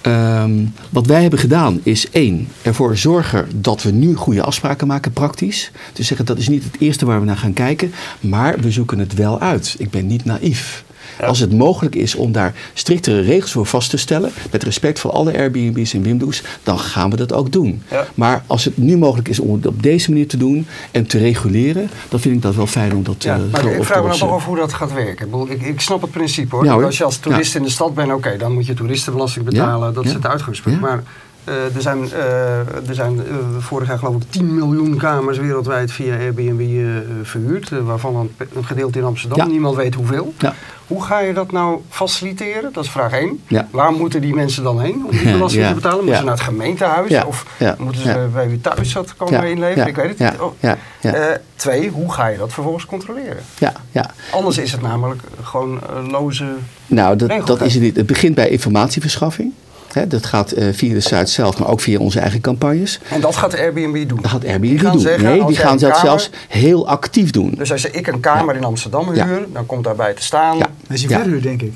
Um, 0.02 0.72
wat 0.90 1.06
wij 1.06 1.20
hebben 1.20 1.38
gedaan 1.38 1.80
is 1.82 2.10
één, 2.10 2.48
ervoor 2.62 2.96
zorgen 2.96 3.48
dat 3.54 3.82
we 3.82 3.90
nu 3.90 4.14
goede 4.14 4.42
afspraken 4.42 4.86
maken, 4.86 5.12
praktisch. 5.12 5.70
Dus 5.92 6.06
zeggen 6.06 6.26
dat 6.26 6.38
is 6.38 6.48
niet 6.48 6.64
het 6.64 6.76
eerste 6.78 7.06
waar 7.06 7.20
we 7.20 7.26
naar 7.26 7.36
gaan 7.36 7.52
kijken, 7.52 7.92
maar 8.20 8.60
we 8.60 8.70
zoeken 8.70 8.98
het 8.98 9.14
wel 9.14 9.40
uit. 9.40 9.74
Ik 9.78 9.90
ben 9.90 10.06
niet 10.06 10.24
naïef. 10.24 10.84
Als 11.20 11.38
het 11.38 11.52
mogelijk 11.52 11.94
is 11.94 12.14
om 12.14 12.32
daar 12.32 12.54
striktere 12.74 13.20
regels 13.20 13.52
voor 13.52 13.66
vast 13.66 13.90
te 13.90 13.96
stellen, 13.96 14.32
met 14.50 14.62
respect 14.62 14.98
voor 14.98 15.10
alle 15.10 15.36
Airbnb's 15.36 15.94
en 15.94 16.02
Wimdo's, 16.02 16.42
dan 16.62 16.78
gaan 16.78 17.10
we 17.10 17.16
dat 17.16 17.32
ook 17.32 17.52
doen. 17.52 17.82
Maar 18.14 18.44
als 18.46 18.64
het 18.64 18.76
nu 18.76 18.96
mogelijk 18.96 19.28
is 19.28 19.40
om 19.40 19.54
het 19.54 19.66
op 19.66 19.82
deze 19.82 20.10
manier 20.10 20.28
te 20.28 20.36
doen 20.36 20.66
en 20.90 21.06
te 21.06 21.18
reguleren, 21.18 21.90
dan 22.08 22.20
vind 22.20 22.34
ik 22.34 22.42
dat 22.42 22.54
wel 22.54 22.66
fijn 22.66 22.94
om 22.94 23.02
dat 23.02 23.22
ja, 23.22 23.36
uh, 23.36 23.52
maar 23.52 23.64
Ik 23.64 23.84
vraag 23.84 24.02
me 24.02 24.08
dan 24.08 24.18
toch 24.18 24.30
af 24.30 24.44
hoe 24.44 24.56
dat 24.56 24.72
gaat 24.72 24.92
werken. 24.92 25.28
Ik, 25.48 25.62
ik 25.62 25.80
snap 25.80 26.00
het 26.00 26.10
principe 26.10 26.56
hoor. 26.56 26.84
als 26.84 26.98
je 26.98 27.04
als 27.04 27.16
toerist 27.16 27.54
in 27.54 27.62
de 27.62 27.70
stad 27.70 27.94
bent, 27.94 28.12
oké, 28.12 28.36
dan 28.36 28.52
moet 28.52 28.66
je 28.66 28.74
toeristenbelasting 28.74 29.44
betalen. 29.44 29.94
Dat 29.94 30.04
is 30.04 30.12
het 30.12 30.26
uitgangspunt. 30.26 30.80
Maar 30.80 31.02
er 31.46 31.82
zijn, 31.82 32.04
uh, 32.04 32.88
er 32.88 32.94
zijn 32.94 33.16
uh, 33.16 33.22
vorig 33.58 33.88
jaar 33.88 33.98
geloof 33.98 34.14
ik 34.14 34.22
10 34.30 34.54
miljoen 34.54 34.96
kamers 34.96 35.38
wereldwijd 35.38 35.92
via 35.92 36.16
Airbnb 36.16 36.84
verhuurd. 37.22 37.68
waarvan 37.68 38.30
een, 38.54 38.64
gedeelte 38.64 38.98
in 38.98 39.04
Amsterdam. 39.04 39.48
Niemand 39.48 39.76
weet 39.76 39.94
hoeveel. 39.94 40.34
Ja. 40.38 40.54
Hoe 40.86 41.04
ga 41.04 41.20
je 41.20 41.32
dat 41.32 41.52
nou 41.52 41.80
faciliteren? 41.88 42.72
Dat 42.72 42.84
is 42.84 42.90
vraag 42.90 43.12
1. 43.12 43.40
Waar 43.70 43.92
moeten 43.92 44.20
die 44.20 44.34
mensen 44.34 44.62
dan 44.62 44.80
heen 44.80 45.04
om 45.04 45.10
die 45.10 45.32
belasting 45.36 45.66
te 45.66 45.74
betalen? 45.74 45.98
Moeten 45.98 46.16
ze 46.16 46.24
naar 46.24 46.34
het 46.34 46.42
gemeentehuis? 46.42 47.24
Of 47.24 47.46
moeten 47.78 48.02
ze 48.02 48.28
bij 48.32 48.46
u 48.46 48.60
thuis 48.60 48.92
dat 48.92 49.16
komen 49.16 49.50
inleveren? 49.50 49.86
Ik 49.86 49.96
weet 49.96 50.18
het 50.18 50.18
niet. 50.18 50.40
Oh. 50.40 51.12
twee, 51.54 51.90
hoe 51.90 52.12
ga 52.12 52.26
je 52.26 52.38
dat 52.38 52.52
vervolgens 52.52 52.86
controleren? 52.86 53.42
Ja. 53.58 53.72
Ja. 53.90 54.10
Anders 54.32 54.58
is 54.58 54.72
het 54.72 54.82
namelijk 54.82 55.20
gewoon 55.42 55.80
loze 56.10 56.44
Nou, 56.86 57.16
dat, 57.16 57.46
dat 57.46 57.60
is 57.60 57.74
het 57.74 57.82
niet. 57.82 57.96
Het 57.96 58.06
begint 58.06 58.34
bij 58.34 58.48
informatieverschaffing 58.48 59.52
dat 60.04 60.26
gaat 60.26 60.58
uh, 60.58 60.68
via 60.72 60.94
de 60.94 61.00
site 61.00 61.26
zelf, 61.26 61.58
maar 61.58 61.68
ook 61.68 61.80
via 61.80 61.98
onze 61.98 62.20
eigen 62.20 62.40
campagnes. 62.40 63.00
En 63.08 63.20
dat 63.20 63.36
gaat 63.36 63.58
Airbnb 63.58 64.08
doen? 64.08 64.18
Dat 64.22 64.30
gaat 64.30 64.44
Airbnb 64.46 64.80
doen. 64.80 65.02
nee, 65.22 65.44
die 65.44 65.56
gaan 65.56 65.78
dat 65.78 65.98
zelfs 65.98 66.30
heel 66.48 66.88
actief 66.88 67.30
doen. 67.30 67.54
Dus 67.56 67.72
als 67.72 67.84
ik 67.84 68.06
een 68.06 68.20
kamer 68.20 68.56
in 68.56 68.64
Amsterdam 68.64 69.12
huur, 69.12 69.46
dan 69.52 69.66
komt 69.66 69.84
daarbij 69.84 70.14
te 70.14 70.22
staan... 70.22 70.58
Ja. 70.58 70.66
Dat 70.86 70.96
is 70.96 71.02
je 71.02 71.08
verhuur, 71.08 71.42
denk 71.42 71.62
ik. 71.62 71.72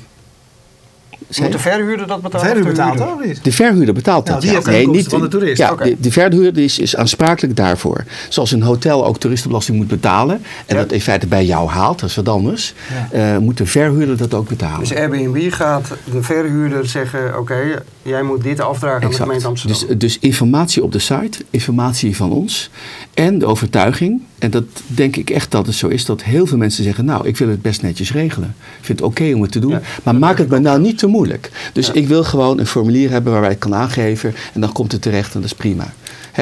Moet 1.39 1.51
de 1.51 1.59
verhuurder 1.59 2.07
dat 2.07 2.21
betalen? 2.21 2.47
De 2.47 2.61
verhuurder 2.61 2.73
betaalt 2.73 2.97
dat 2.97 3.25
niet? 3.25 3.43
De 3.43 3.51
verhuurder 3.51 3.93
betaalt 3.93 4.27
dat. 4.27 4.41
die 4.41 4.49
heeft 4.49 4.65
nee, 4.65 4.87
niet 4.87 5.07
van 5.07 5.21
de 5.21 5.27
toerist. 5.27 5.57
Ja, 5.57 5.75
de, 5.75 5.95
de, 5.99 6.11
verhuurder 6.11 6.63
is, 6.63 6.79
is 6.79 6.95
aansprakelijk 6.95 7.55
daarvoor. 7.55 8.03
Zoals 8.29 8.51
een 8.51 8.61
hotel 8.61 9.05
ook 9.05 9.19
toeristenbelasting 9.19 9.77
moet 9.77 9.87
betalen. 9.87 10.41
En 10.65 10.75
dat 10.75 10.91
in 10.91 11.01
feite 11.01 11.27
bij 11.27 11.45
jou 11.45 11.69
haalt, 11.69 11.99
dat 11.99 12.09
is 12.09 12.15
wat 12.15 12.29
anders. 12.29 12.73
Uh, 13.13 13.37
moet 13.37 13.57
de 13.57 13.65
verhuurder 13.65 14.17
dat 14.17 14.33
ook 14.33 14.47
betalen. 14.47 14.79
Dus 14.79 14.95
Airbnb 14.95 15.53
gaat 15.53 15.87
de 16.11 16.23
verhuurder 16.23 16.87
zeggen: 16.87 17.39
Oké, 17.39 17.83
jij 18.01 18.21
moet 18.21 18.43
dit 18.43 18.59
afdragen 18.59 19.03
aan 19.03 19.09
de 19.09 19.15
gemeente 19.15 19.47
Amsterdam. 19.47 19.87
Dus, 19.87 19.97
dus 19.97 20.19
informatie 20.19 20.83
op 20.83 20.91
de 20.91 20.99
site, 20.99 21.43
informatie 21.49 22.15
van 22.15 22.31
ons. 22.31 22.69
En 23.13 23.39
de 23.39 23.45
overtuiging 23.45 24.21
en 24.41 24.51
dat 24.51 24.63
denk 24.87 25.15
ik 25.15 25.29
echt 25.29 25.51
dat 25.51 25.65
het 25.65 25.75
zo 25.75 25.87
is 25.87 26.05
dat 26.05 26.23
heel 26.23 26.45
veel 26.45 26.57
mensen 26.57 26.83
zeggen: 26.83 27.05
Nou, 27.05 27.27
ik 27.27 27.37
wil 27.37 27.49
het 27.49 27.61
best 27.61 27.81
netjes 27.81 28.11
regelen. 28.11 28.55
Ik 28.79 28.85
vind 28.85 28.99
het 28.99 29.07
oké 29.07 29.33
om 29.33 29.41
het 29.41 29.51
te 29.51 29.59
doen. 29.59 29.79
maar 30.03 30.15
maak 30.15 30.37
het 30.37 30.49
me 30.49 30.59
nou 30.59 30.81
niet 30.81 30.97
te 30.97 31.07
moeilijk. 31.07 31.51
Dus 31.73 31.91
ik 31.91 32.07
wil 32.07 32.23
gewoon 32.23 32.59
een 32.59 32.67
formulier 32.67 33.09
hebben 33.09 33.31
waar 33.31 33.41
wij 33.41 33.49
het 33.49 33.59
kan 33.59 33.75
aangeven. 33.75 34.33
En 34.53 34.61
dan 34.61 34.71
komt 34.71 34.91
het 34.91 35.01
terecht 35.01 35.33
en 35.33 35.41
dat 35.41 35.49
is 35.49 35.55
prima. 35.55 35.93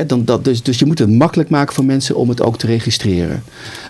dan, 0.08 0.26
dat, 0.26 0.46
dus, 0.46 0.64
dus 0.64 0.80
je 0.80 0.86
moet 0.86 1.00
het 1.00 1.10
makkelijk 1.10 1.50
maken 1.50 1.76
voor 1.76 1.86
mensen 1.86 2.16
om 2.16 2.30
het 2.30 2.42
ook 2.42 2.58
te 2.58 2.68
registreren. 2.68 3.44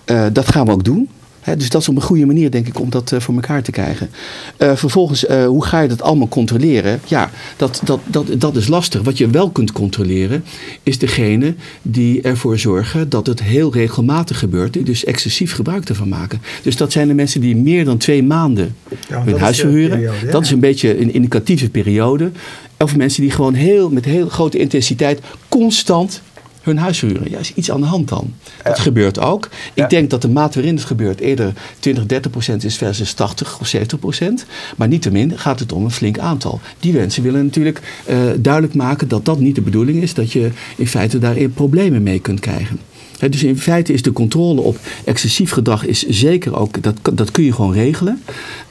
Uh, 0.05 0.25
dat 0.31 0.51
gaan 0.51 0.65
we 0.65 0.71
ook 0.71 0.83
doen 0.83 1.09
dus 1.55 1.69
dat 1.69 1.81
is 1.81 1.89
op 1.89 1.95
een 1.95 2.01
goede 2.01 2.25
manier, 2.25 2.51
denk 2.51 2.67
ik, 2.67 2.79
om 2.79 2.89
dat 2.89 3.11
uh, 3.11 3.19
voor 3.19 3.35
elkaar 3.35 3.63
te 3.63 3.71
krijgen. 3.71 4.09
Uh, 4.57 4.75
vervolgens, 4.75 5.25
uh, 5.25 5.45
hoe 5.45 5.65
ga 5.65 5.79
je 5.79 5.87
dat 5.87 6.01
allemaal 6.01 6.27
controleren? 6.27 6.99
Ja, 7.07 7.29
dat, 7.57 7.81
dat, 7.83 7.99
dat, 8.05 8.25
dat 8.37 8.55
is 8.55 8.67
lastig. 8.67 9.01
Wat 9.01 9.17
je 9.17 9.29
wel 9.29 9.49
kunt 9.49 9.71
controleren, 9.71 10.43
is 10.83 10.97
degene 10.97 11.55
die 11.81 12.21
ervoor 12.21 12.57
zorgen 12.59 13.09
dat 13.09 13.27
het 13.27 13.43
heel 13.43 13.73
regelmatig 13.73 14.39
gebeurt. 14.39 14.73
Die 14.73 14.83
dus 14.83 15.05
excessief 15.05 15.53
gebruik 15.53 15.89
ervan 15.89 16.09
maken. 16.09 16.41
Dus 16.63 16.75
dat 16.75 16.91
zijn 16.91 17.07
de 17.07 17.13
mensen 17.13 17.41
die 17.41 17.55
meer 17.55 17.85
dan 17.85 17.97
twee 17.97 18.23
maanden 18.23 18.75
hun 19.07 19.39
huis 19.39 19.59
verhuren. 19.59 20.11
Dat 20.31 20.43
is 20.43 20.51
een 20.51 20.59
beetje 20.59 21.01
een 21.01 21.13
indicatieve 21.13 21.69
periode. 21.69 22.31
Of 22.77 22.95
mensen 22.95 23.21
die 23.21 23.31
gewoon 23.31 23.53
heel, 23.53 23.89
met 23.89 24.05
heel 24.05 24.29
grote 24.29 24.57
intensiteit 24.57 25.19
constant 25.49 26.21
hun 26.61 26.77
huis 26.77 26.99
verhuren. 26.99 27.29
Ja, 27.29 27.37
is 27.37 27.53
iets 27.53 27.71
aan 27.71 27.81
de 27.81 27.87
hand 27.87 28.07
dan. 28.07 28.33
Dat 28.63 28.79
gebeurt 28.79 29.19
ook. 29.19 29.49
Ik 29.73 29.89
denk 29.89 30.09
dat 30.09 30.21
de 30.21 30.29
mate 30.29 30.53
waarin 30.55 30.75
het 30.75 30.85
gebeurt 30.85 31.19
eerder 31.19 31.53
20, 31.79 32.05
30 32.05 32.31
procent 32.31 32.63
is 32.63 32.77
versus 32.77 33.13
80 33.13 33.59
of 33.59 33.67
70 33.67 33.99
procent. 33.99 34.45
Maar 34.77 34.87
niettemin 34.87 35.37
gaat 35.37 35.59
het 35.59 35.71
om 35.71 35.83
een 35.83 35.91
flink 35.91 36.19
aantal. 36.19 36.59
Die 36.79 36.93
mensen 36.93 37.23
willen 37.23 37.43
natuurlijk 37.43 38.03
uh, 38.09 38.19
duidelijk 38.37 38.73
maken 38.73 39.07
dat 39.07 39.25
dat 39.25 39.39
niet 39.39 39.55
de 39.55 39.61
bedoeling 39.61 40.01
is. 40.01 40.13
Dat 40.13 40.31
je 40.31 40.51
in 40.75 40.87
feite 40.87 41.17
daarin 41.17 41.53
problemen 41.53 42.03
mee 42.03 42.19
kunt 42.19 42.39
krijgen 42.39 42.79
dus 43.19 43.43
in 43.43 43.57
feite 43.57 43.93
is 43.93 44.01
de 44.01 44.11
controle 44.11 44.61
op 44.61 44.77
excessief 45.05 45.51
gedrag 45.51 45.85
is 45.85 46.07
zeker 46.07 46.55
ook, 46.55 46.83
dat, 46.83 46.95
dat 47.13 47.31
kun 47.31 47.43
je 47.43 47.53
gewoon 47.53 47.73
regelen. 47.73 48.21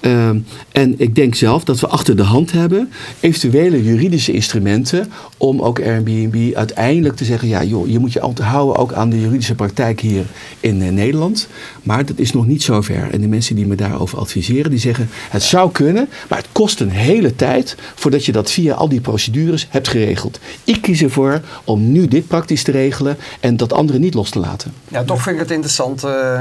Ehm, 0.00 0.38
en 0.72 0.94
ik 0.96 1.14
denk 1.14 1.34
zelf 1.34 1.64
dat 1.64 1.80
we 1.80 1.86
achter 1.86 2.16
de 2.16 2.22
hand 2.22 2.52
hebben 2.52 2.90
eventuele 3.20 3.84
juridische 3.84 4.32
instrumenten 4.32 5.10
om 5.36 5.60
ook 5.60 5.80
Airbnb 5.80 6.54
uiteindelijk 6.54 7.16
te 7.16 7.24
zeggen, 7.24 7.48
ja 7.48 7.64
joh, 7.64 7.88
je 7.88 7.98
moet 7.98 8.12
je 8.12 8.20
houden 8.42 8.76
ook 8.76 8.92
aan 8.92 9.10
de 9.10 9.20
juridische 9.20 9.54
praktijk 9.54 10.00
hier 10.00 10.24
in 10.60 10.82
uh, 10.82 10.88
Nederland. 10.88 11.48
Maar 11.82 12.06
dat 12.06 12.18
is 12.18 12.32
nog 12.32 12.46
niet 12.46 12.62
zover. 12.62 13.08
En 13.10 13.20
de 13.20 13.28
mensen 13.28 13.56
die 13.56 13.66
me 13.66 13.74
daarover 13.74 14.18
adviseren, 14.18 14.70
die 14.70 14.80
zeggen, 14.80 15.08
het 15.30 15.42
zou 15.42 15.72
kunnen, 15.72 16.08
maar 16.28 16.38
het 16.38 16.48
kost 16.52 16.80
een 16.80 16.90
hele 16.90 17.36
tijd 17.36 17.76
voordat 17.94 18.24
je 18.24 18.32
dat 18.32 18.50
via 18.50 18.74
al 18.74 18.88
die 18.88 19.00
procedures 19.00 19.66
hebt 19.70 19.88
geregeld. 19.88 20.38
Ik 20.64 20.82
kies 20.82 21.02
ervoor 21.02 21.40
om 21.64 21.92
nu 21.92 22.08
dit 22.08 22.26
praktisch 22.26 22.62
te 22.62 22.70
regelen 22.70 23.16
en 23.40 23.56
dat 23.56 23.72
andere 23.72 23.98
niet 23.98 24.14
los 24.14 24.30
te 24.30 24.37
laten. 24.38 24.74
Ja, 24.88 25.04
toch 25.04 25.22
vind 25.22 25.34
ik 25.34 25.42
het 25.42 25.50
interessant. 25.50 26.04
Uh, 26.04 26.40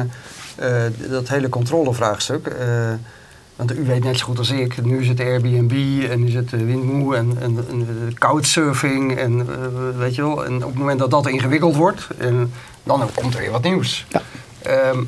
dat 1.10 1.28
hele 1.28 1.50
controlevraagstuk. 1.50 2.56
Want 3.56 3.78
u 3.78 3.84
weet 3.86 4.04
net 4.04 4.18
zo 4.18 4.26
goed 4.26 4.38
als 4.38 4.50
ik, 4.50 4.84
nu 4.86 5.08
het 5.08 5.20
Airbnb 5.20 6.04
en 6.10 6.24
nu 6.24 6.36
het 6.36 6.50
Windmoe 6.50 7.16
en, 7.16 7.38
en, 7.40 7.66
en 7.70 8.14
couchsurfing. 8.14 9.18
En, 9.18 9.48
weet 9.98 10.16
je 10.16 10.22
wel, 10.22 10.46
en 10.46 10.56
op 10.56 10.70
het 10.70 10.78
moment 10.78 11.00
dat 11.00 11.12
dat 11.12 11.28
ingewikkeld 11.28 11.76
wordt, 11.76 12.08
en 12.18 12.52
dan 12.84 13.10
komt 13.16 13.34
er 13.34 13.40
weer 13.40 13.52
wat 13.52 13.64
nieuws. 13.64 14.06
Ja. 14.10 14.22
Ehm, 14.62 15.04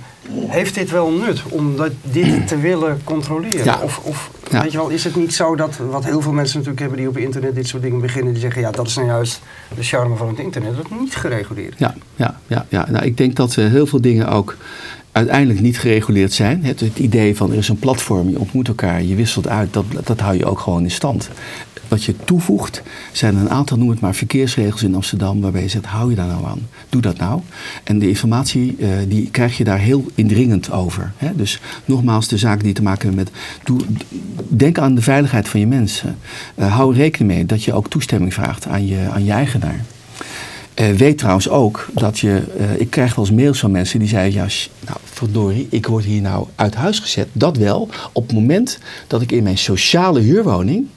heeft 0.48 0.76
dit 0.76 0.92
wel 0.92 1.12
nut 1.12 1.42
om 1.50 1.78
dat, 1.78 1.92
dit 2.02 2.48
te 2.48 2.58
willen 2.58 3.02
controleren? 3.04 3.64
Ja. 3.64 3.80
Of, 3.84 4.00
of 4.04 4.32
weet 4.50 4.72
je 4.72 4.78
wel, 4.78 4.90
is 4.90 5.04
het 5.04 5.16
niet 5.16 5.34
zo 5.34 5.56
dat, 5.56 5.78
wat 5.90 6.06
heel 6.06 6.22
veel 6.22 6.32
mensen 6.32 6.58
natuurlijk 6.58 6.82
hebben 6.82 7.00
die 7.00 7.08
op 7.08 7.18
internet 7.18 7.56
dit 7.56 7.68
soort 7.68 7.84
dingen 7.84 8.02
beginnen, 8.02 8.34
die 8.34 8.42
zeggen, 8.42 8.62
ja, 8.62 8.72
dat 8.72 8.88
is 8.88 8.96
nou 8.96 9.08
juist 9.08 9.42
de 9.76 9.84
charme 9.84 10.16
van 10.16 10.28
het 10.28 10.40
internet, 10.40 10.76
dat 10.76 10.90
het 10.90 11.00
niet 11.00 11.16
gereguleerd 11.16 11.74
is. 11.74 11.80
Ja, 11.80 11.96
ja, 12.16 12.40
ja, 12.48 12.66
ja. 12.70 12.86
Nou, 12.90 13.06
ik 13.06 13.18
denk 13.18 13.36
dat 13.36 13.56
uh, 13.56 13.68
heel 13.68 13.88
veel 13.88 14.02
dingen 14.02 14.28
ook 14.28 14.56
uiteindelijk 15.12 15.60
niet 15.60 15.80
gereguleerd 15.80 16.34
zijn. 16.34 16.64
Het, 16.64 16.80
het, 16.80 17.00
idee 17.00 17.36
van 17.36 17.52
er 17.52 17.58
is 17.58 17.70
een 17.70 17.80
platform, 17.80 18.30
je 18.30 18.40
ontmoet 18.40 18.68
elkaar, 18.68 19.04
je 19.04 19.16
wisselt 19.16 19.48
uit, 19.48 19.74
dat, 19.74 19.86
dat 20.04 20.20
hou 20.20 20.38
je 20.38 20.46
ook 20.46 20.60
gewoon 20.60 20.84
in 20.84 20.92
stand. 20.92 21.30
Wat 21.90 22.04
je 22.04 22.16
toevoegt 22.26 22.82
zijn 23.12 23.36
een 23.36 23.50
aantal, 23.50 23.78
noem 23.78 23.90
het 23.90 24.00
maar, 24.00 24.16
verkeersregels 24.16 24.84
in 24.84 24.96
Amsterdam 24.96 25.42
waarbij 25.42 25.62
je 25.62 25.68
zegt, 25.68 25.86
hou 25.86 26.10
je 26.10 26.16
daar 26.16 26.28
nou 26.28 26.46
aan? 26.46 26.68
Doe 26.90 27.02
dat 27.02 27.18
nou. 27.18 27.42
En 27.84 28.00
de 28.00 28.08
informatie 28.08 28.76
uh, 28.78 28.90
die 29.08 29.30
krijg 29.32 29.58
je 29.58 29.64
daar 29.64 29.80
heel 29.80 30.06
indringend 30.16 30.72
over. 30.72 31.12
Hè? 31.18 31.36
Dus 31.36 31.60
nogmaals, 31.86 32.28
de 32.28 32.38
zaken 32.38 32.64
die 32.64 32.74
te 32.74 32.82
maken 32.82 33.08
hebben 33.08 33.24
met, 33.24 33.34
doe, 33.64 33.82
denk 34.48 34.78
aan 34.78 34.96
de 34.96 35.02
veiligheid 35.02 35.48
van 35.48 35.60
je 35.60 35.68
mensen. 35.68 36.18
Uh, 36.56 36.76
hou 36.76 36.96
rekening 36.96 37.32
mee 37.32 37.46
dat 37.46 37.64
je 37.64 37.74
ook 37.74 37.90
toestemming 37.90 38.34
vraagt 38.34 38.68
aan 38.68 38.88
je, 38.88 39.08
aan 39.12 39.24
je 39.24 39.32
eigenaar. 39.32 39.86
Uh, 40.76 40.90
weet 40.90 41.18
trouwens 41.18 41.50
ook 41.50 41.90
dat 41.94 42.20
je, 42.20 42.44
ik 42.78 42.90
krijg 42.90 43.16
wel 43.16 43.26
eens 43.26 43.36
mails 43.36 43.60
van 43.60 43.72
mensen 43.72 44.00
die 44.00 44.08
zeiden, 44.08 44.34
ja, 44.34 44.48
nou 44.86 44.98
verdorie, 45.04 45.68
ik 45.70 45.88
word 45.88 46.06
hier 46.06 46.22
nou 46.22 46.48
uit 46.56 46.76
huis 46.76 47.00
gezet. 47.00 47.28
Dat 47.32 47.58
wel, 47.58 47.90
op 48.12 48.24
het 48.28 48.36
moment 48.36 48.80
dat 49.08 49.22
ik 49.22 49.32
in 49.32 49.44
mijn 49.44 49.58
sociale 49.58 50.20
huurwoning 50.20 50.88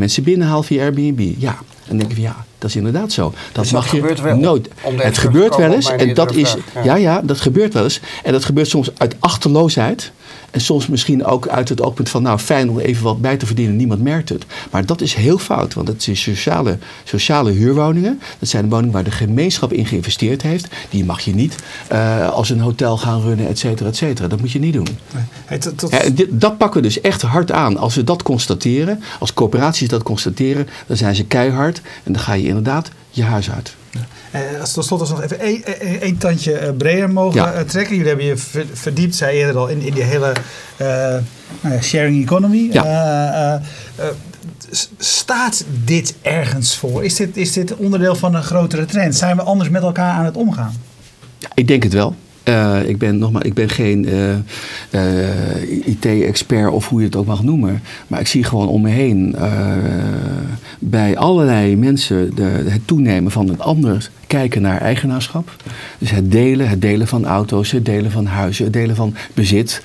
mensen 0.00 0.22
binnenhaal 0.22 0.62
via 0.62 0.82
Airbnb. 0.82 1.20
Ja, 1.38 1.58
dan 1.88 1.96
denk 1.96 2.10
ik 2.10 2.16
van 2.16 2.24
ja, 2.24 2.44
dat 2.58 2.70
is 2.70 2.76
inderdaad 2.76 3.12
zo. 3.12 3.32
Dat 3.52 3.62
dus 3.62 3.72
mag 3.72 3.92
je 3.92 4.14
wel. 4.22 4.36
nooit. 4.36 4.68
Het 4.96 5.18
gebeurt 5.18 5.56
wel 5.56 5.72
eens 5.72 5.90
en 5.90 6.14
dat 6.14 6.34
is, 6.34 6.56
ja. 6.84 6.94
ja, 6.94 7.20
dat 7.20 7.40
gebeurt 7.40 7.74
wel 7.74 7.82
eens. 7.82 8.00
En 8.22 8.32
dat 8.32 8.44
gebeurt 8.44 8.68
soms 8.68 8.90
uit 8.96 9.16
achterloosheid. 9.18 10.12
En 10.50 10.60
soms 10.60 10.86
misschien 10.86 11.24
ook 11.24 11.48
uit 11.48 11.68
het 11.68 11.82
oogpunt 11.82 12.08
van, 12.08 12.22
nou 12.22 12.38
fijn 12.38 12.70
om 12.70 12.78
even 12.78 13.04
wat 13.04 13.20
bij 13.20 13.36
te 13.36 13.46
verdienen, 13.46 13.76
niemand 13.76 14.02
merkt 14.02 14.28
het. 14.28 14.44
Maar 14.70 14.86
dat 14.86 15.00
is 15.00 15.14
heel 15.14 15.38
fout, 15.38 15.74
want 15.74 15.88
het 15.88 16.02
zijn 16.02 16.16
sociale, 16.16 16.78
sociale 17.04 17.50
huurwoningen. 17.50 18.20
Dat 18.38 18.48
zijn 18.48 18.62
de 18.62 18.68
woningen 18.68 18.92
waar 18.92 19.04
de 19.04 19.10
gemeenschap 19.10 19.72
in 19.72 19.86
geïnvesteerd 19.86 20.42
heeft. 20.42 20.68
Die 20.90 21.04
mag 21.04 21.20
je 21.20 21.34
niet 21.34 21.54
uh, 21.92 22.28
als 22.30 22.50
een 22.50 22.60
hotel 22.60 22.98
gaan 22.98 23.20
runnen, 23.20 23.48
et 23.48 23.58
cetera, 23.58 23.88
et 23.88 23.96
cetera. 23.96 24.28
Dat 24.28 24.40
moet 24.40 24.52
je 24.52 24.58
niet 24.58 24.72
doen. 24.72 24.88
Hey, 25.44 25.58
tot... 25.58 25.90
dat 26.30 26.58
pakken 26.58 26.80
we 26.80 26.86
dus 26.86 27.00
echt 27.00 27.22
hard 27.22 27.52
aan. 27.52 27.76
Als 27.76 27.94
we 27.94 28.04
dat 28.04 28.22
constateren, 28.22 29.02
als 29.18 29.34
corporaties 29.34 29.88
dat 29.88 30.02
constateren, 30.02 30.68
dan 30.86 30.96
zijn 30.96 31.14
ze 31.14 31.24
keihard. 31.24 31.80
En 32.04 32.12
dan 32.12 32.22
ga 32.22 32.32
je 32.32 32.46
inderdaad 32.46 32.90
je 33.10 33.22
huis 33.22 33.50
uit. 33.50 33.74
Uh, 34.34 34.60
als 34.60 34.72
tot 34.72 34.84
slot 34.84 35.08
nog 35.08 35.22
even 35.22 35.40
één 36.00 36.18
tandje 36.18 36.60
uh, 36.60 36.70
breder 36.76 37.10
mogen 37.10 37.40
ja. 37.40 37.64
trekken. 37.64 37.96
Jullie 37.96 38.08
hebben 38.08 38.26
je 38.26 38.36
verdiept, 38.72 39.14
zei 39.14 39.36
je 39.36 39.40
eerder 39.40 39.56
al, 39.56 39.68
in, 39.68 39.80
in 39.80 39.94
die 39.94 40.02
hele 40.02 40.32
uh, 40.80 41.16
sharing 41.82 42.22
economy. 42.22 42.68
Ja. 42.72 43.62
staat 44.98 45.64
dit 45.84 46.14
ergens 46.22 46.76
voor? 46.76 47.04
Is 47.04 47.14
dit, 47.14 47.36
is 47.36 47.52
dit 47.52 47.76
onderdeel 47.76 48.14
van 48.14 48.34
een 48.34 48.42
grotere 48.42 48.84
trend? 48.84 49.16
Zijn 49.16 49.36
we 49.36 49.42
anders 49.42 49.70
met 49.70 49.82
elkaar 49.82 50.12
aan 50.12 50.24
het 50.24 50.36
omgaan? 50.36 50.74
Ja, 51.38 51.48
ik 51.54 51.68
denk 51.68 51.82
het 51.82 51.92
wel. 51.92 52.14
Uh, 52.48 52.88
ik, 52.88 52.98
ben, 52.98 53.18
nogmaals, 53.18 53.44
ik 53.44 53.54
ben 53.54 53.68
geen 53.68 54.08
uh, 54.08 54.34
uh, 54.90 55.86
IT-expert 55.86 56.70
of 56.70 56.88
hoe 56.88 57.00
je 57.00 57.06
het 57.06 57.16
ook 57.16 57.26
mag 57.26 57.42
noemen. 57.42 57.82
Maar 58.06 58.20
ik 58.20 58.26
zie 58.26 58.44
gewoon 58.44 58.68
om 58.68 58.82
me 58.82 58.88
heen 58.88 59.36
bij 60.78 61.16
allerlei 61.16 61.76
mensen 61.76 62.34
de, 62.34 62.42
het 62.42 62.86
toenemen 62.86 63.30
van 63.30 63.48
een 63.48 63.60
ander 63.60 64.10
kijken 64.26 64.62
naar 64.62 64.80
eigenaarschap. 64.80 65.56
Dus 65.98 66.10
het 66.10 66.32
delen, 66.32 66.68
het 66.68 66.80
delen 66.80 67.06
van 67.06 67.26
auto's, 67.26 67.70
het 67.70 67.84
delen 67.84 68.10
van 68.10 68.26
huizen, 68.26 68.64
het 68.64 68.72
delen 68.72 68.96
van 68.96 69.14
bezit. 69.34 69.82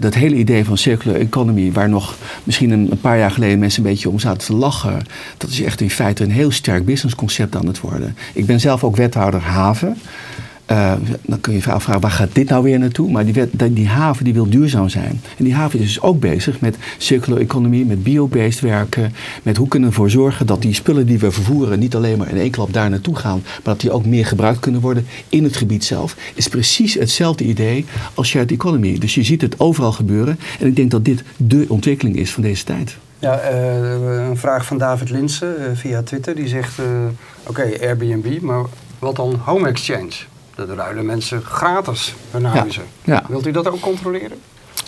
dat 0.00 0.14
hele 0.14 0.34
idee 0.34 0.64
van 0.64 0.78
circular 0.78 1.20
economy, 1.20 1.72
waar 1.72 1.88
nog 1.88 2.16
misschien 2.44 2.70
een, 2.70 2.90
een, 2.90 3.00
paar 3.00 3.18
jaar 3.18 3.30
geleden 3.30 3.58
mensen 3.58 3.84
een 3.84 3.90
beetje 3.90 4.10
om 4.10 4.18
zaten 4.18 4.46
te 4.46 4.54
lachen. 4.54 5.06
Dat 5.38 5.50
is 5.50 5.62
echt 5.62 5.80
in 5.80 5.90
feite 5.90 6.24
een 6.24 6.30
heel 6.30 6.50
sterk 6.50 6.84
businessconcept 6.84 7.56
aan 7.56 7.66
het 7.66 7.80
worden. 7.80 8.16
Ik 8.32 8.46
ben 8.46 8.60
zelf 8.60 8.84
ook 8.84 8.96
wethouder 8.96 9.40
haven. 9.40 9.96
Uh, 10.70 10.92
dan 11.22 11.40
kun 11.40 11.52
je 11.52 11.60
je 11.64 11.72
afvragen, 11.72 12.00
waar 12.02 12.10
gaat 12.10 12.34
dit 12.34 12.48
nou 12.48 12.62
weer 12.62 12.78
naartoe? 12.78 13.10
Maar 13.10 13.24
die, 13.24 13.72
die, 13.72 13.88
haven 13.88 14.24
die 14.24 14.34
wil 14.34 14.48
duurzaam 14.48 14.88
zijn. 14.88 15.20
En 15.38 15.44
die 15.44 15.54
haven 15.54 15.78
is 15.78 15.86
dus 15.86 16.00
ook 16.00 16.20
bezig 16.20 16.60
met 16.60 16.76
circular 16.98 17.40
economie, 17.40 17.84
met 17.84 18.02
biobased 18.02 18.60
werken. 18.60 19.12
Met 19.42 19.56
hoe 19.56 19.68
kunnen 19.68 19.88
we 19.88 19.94
ervoor 19.94 20.10
zorgen 20.10 20.46
dat 20.46 20.62
die 20.62 20.74
spullen 20.74 21.06
die 21.06 21.18
we 21.18 21.30
vervoeren 21.30 21.78
niet 21.78 21.94
alleen 21.94 22.18
maar 22.18 22.28
in 22.28 22.36
één 22.36 22.50
klap 22.50 22.72
daar 22.72 22.90
naartoe 22.90 23.16
gaan. 23.16 23.42
Maar 23.44 23.60
dat 23.62 23.80
die 23.80 23.90
ook 23.90 24.06
meer 24.06 24.26
gebruikt 24.26 24.58
kunnen 24.58 24.80
worden 24.80 25.06
in 25.28 25.44
het 25.44 25.56
gebied 25.56 25.84
zelf. 25.84 26.16
Is 26.34 26.48
precies 26.48 26.94
hetzelfde 26.94 27.44
idee 27.44 27.84
als 28.14 28.28
shared 28.28 28.50
economy. 28.50 28.98
Dus 28.98 29.14
je 29.14 29.22
ziet 29.22 29.40
het 29.40 29.60
overal 29.60 29.92
gebeuren. 29.92 30.38
En 30.60 30.66
ik 30.66 30.76
denk 30.76 30.90
dat 30.90 31.04
dit 31.04 31.22
de 31.36 31.64
ontwikkeling 31.68 32.16
is 32.16 32.32
van 32.32 32.42
deze 32.42 32.64
tijd. 32.64 32.96
Ja, 33.18 33.52
uh, 33.52 34.28
een 34.28 34.36
vraag 34.36 34.66
van 34.66 34.78
David 34.78 35.10
Linsen 35.10 35.54
uh, 35.58 35.66
via 35.74 36.02
Twitter. 36.02 36.34
Die 36.34 36.48
zegt, 36.48 36.78
oké, 37.46 37.70
Airbnb, 37.80 38.40
maar 38.40 38.64
wat 38.98 39.16
dan 39.16 39.40
home 39.44 39.68
exchange? 39.68 40.12
Dat 40.54 40.68
ruilen 40.68 41.06
mensen 41.06 41.42
gratis 41.42 42.14
hun 42.30 42.44
huizen. 42.44 42.84
Wilt 43.28 43.46
u 43.46 43.50
dat 43.50 43.68
ook 43.68 43.80
controleren? 43.80 44.38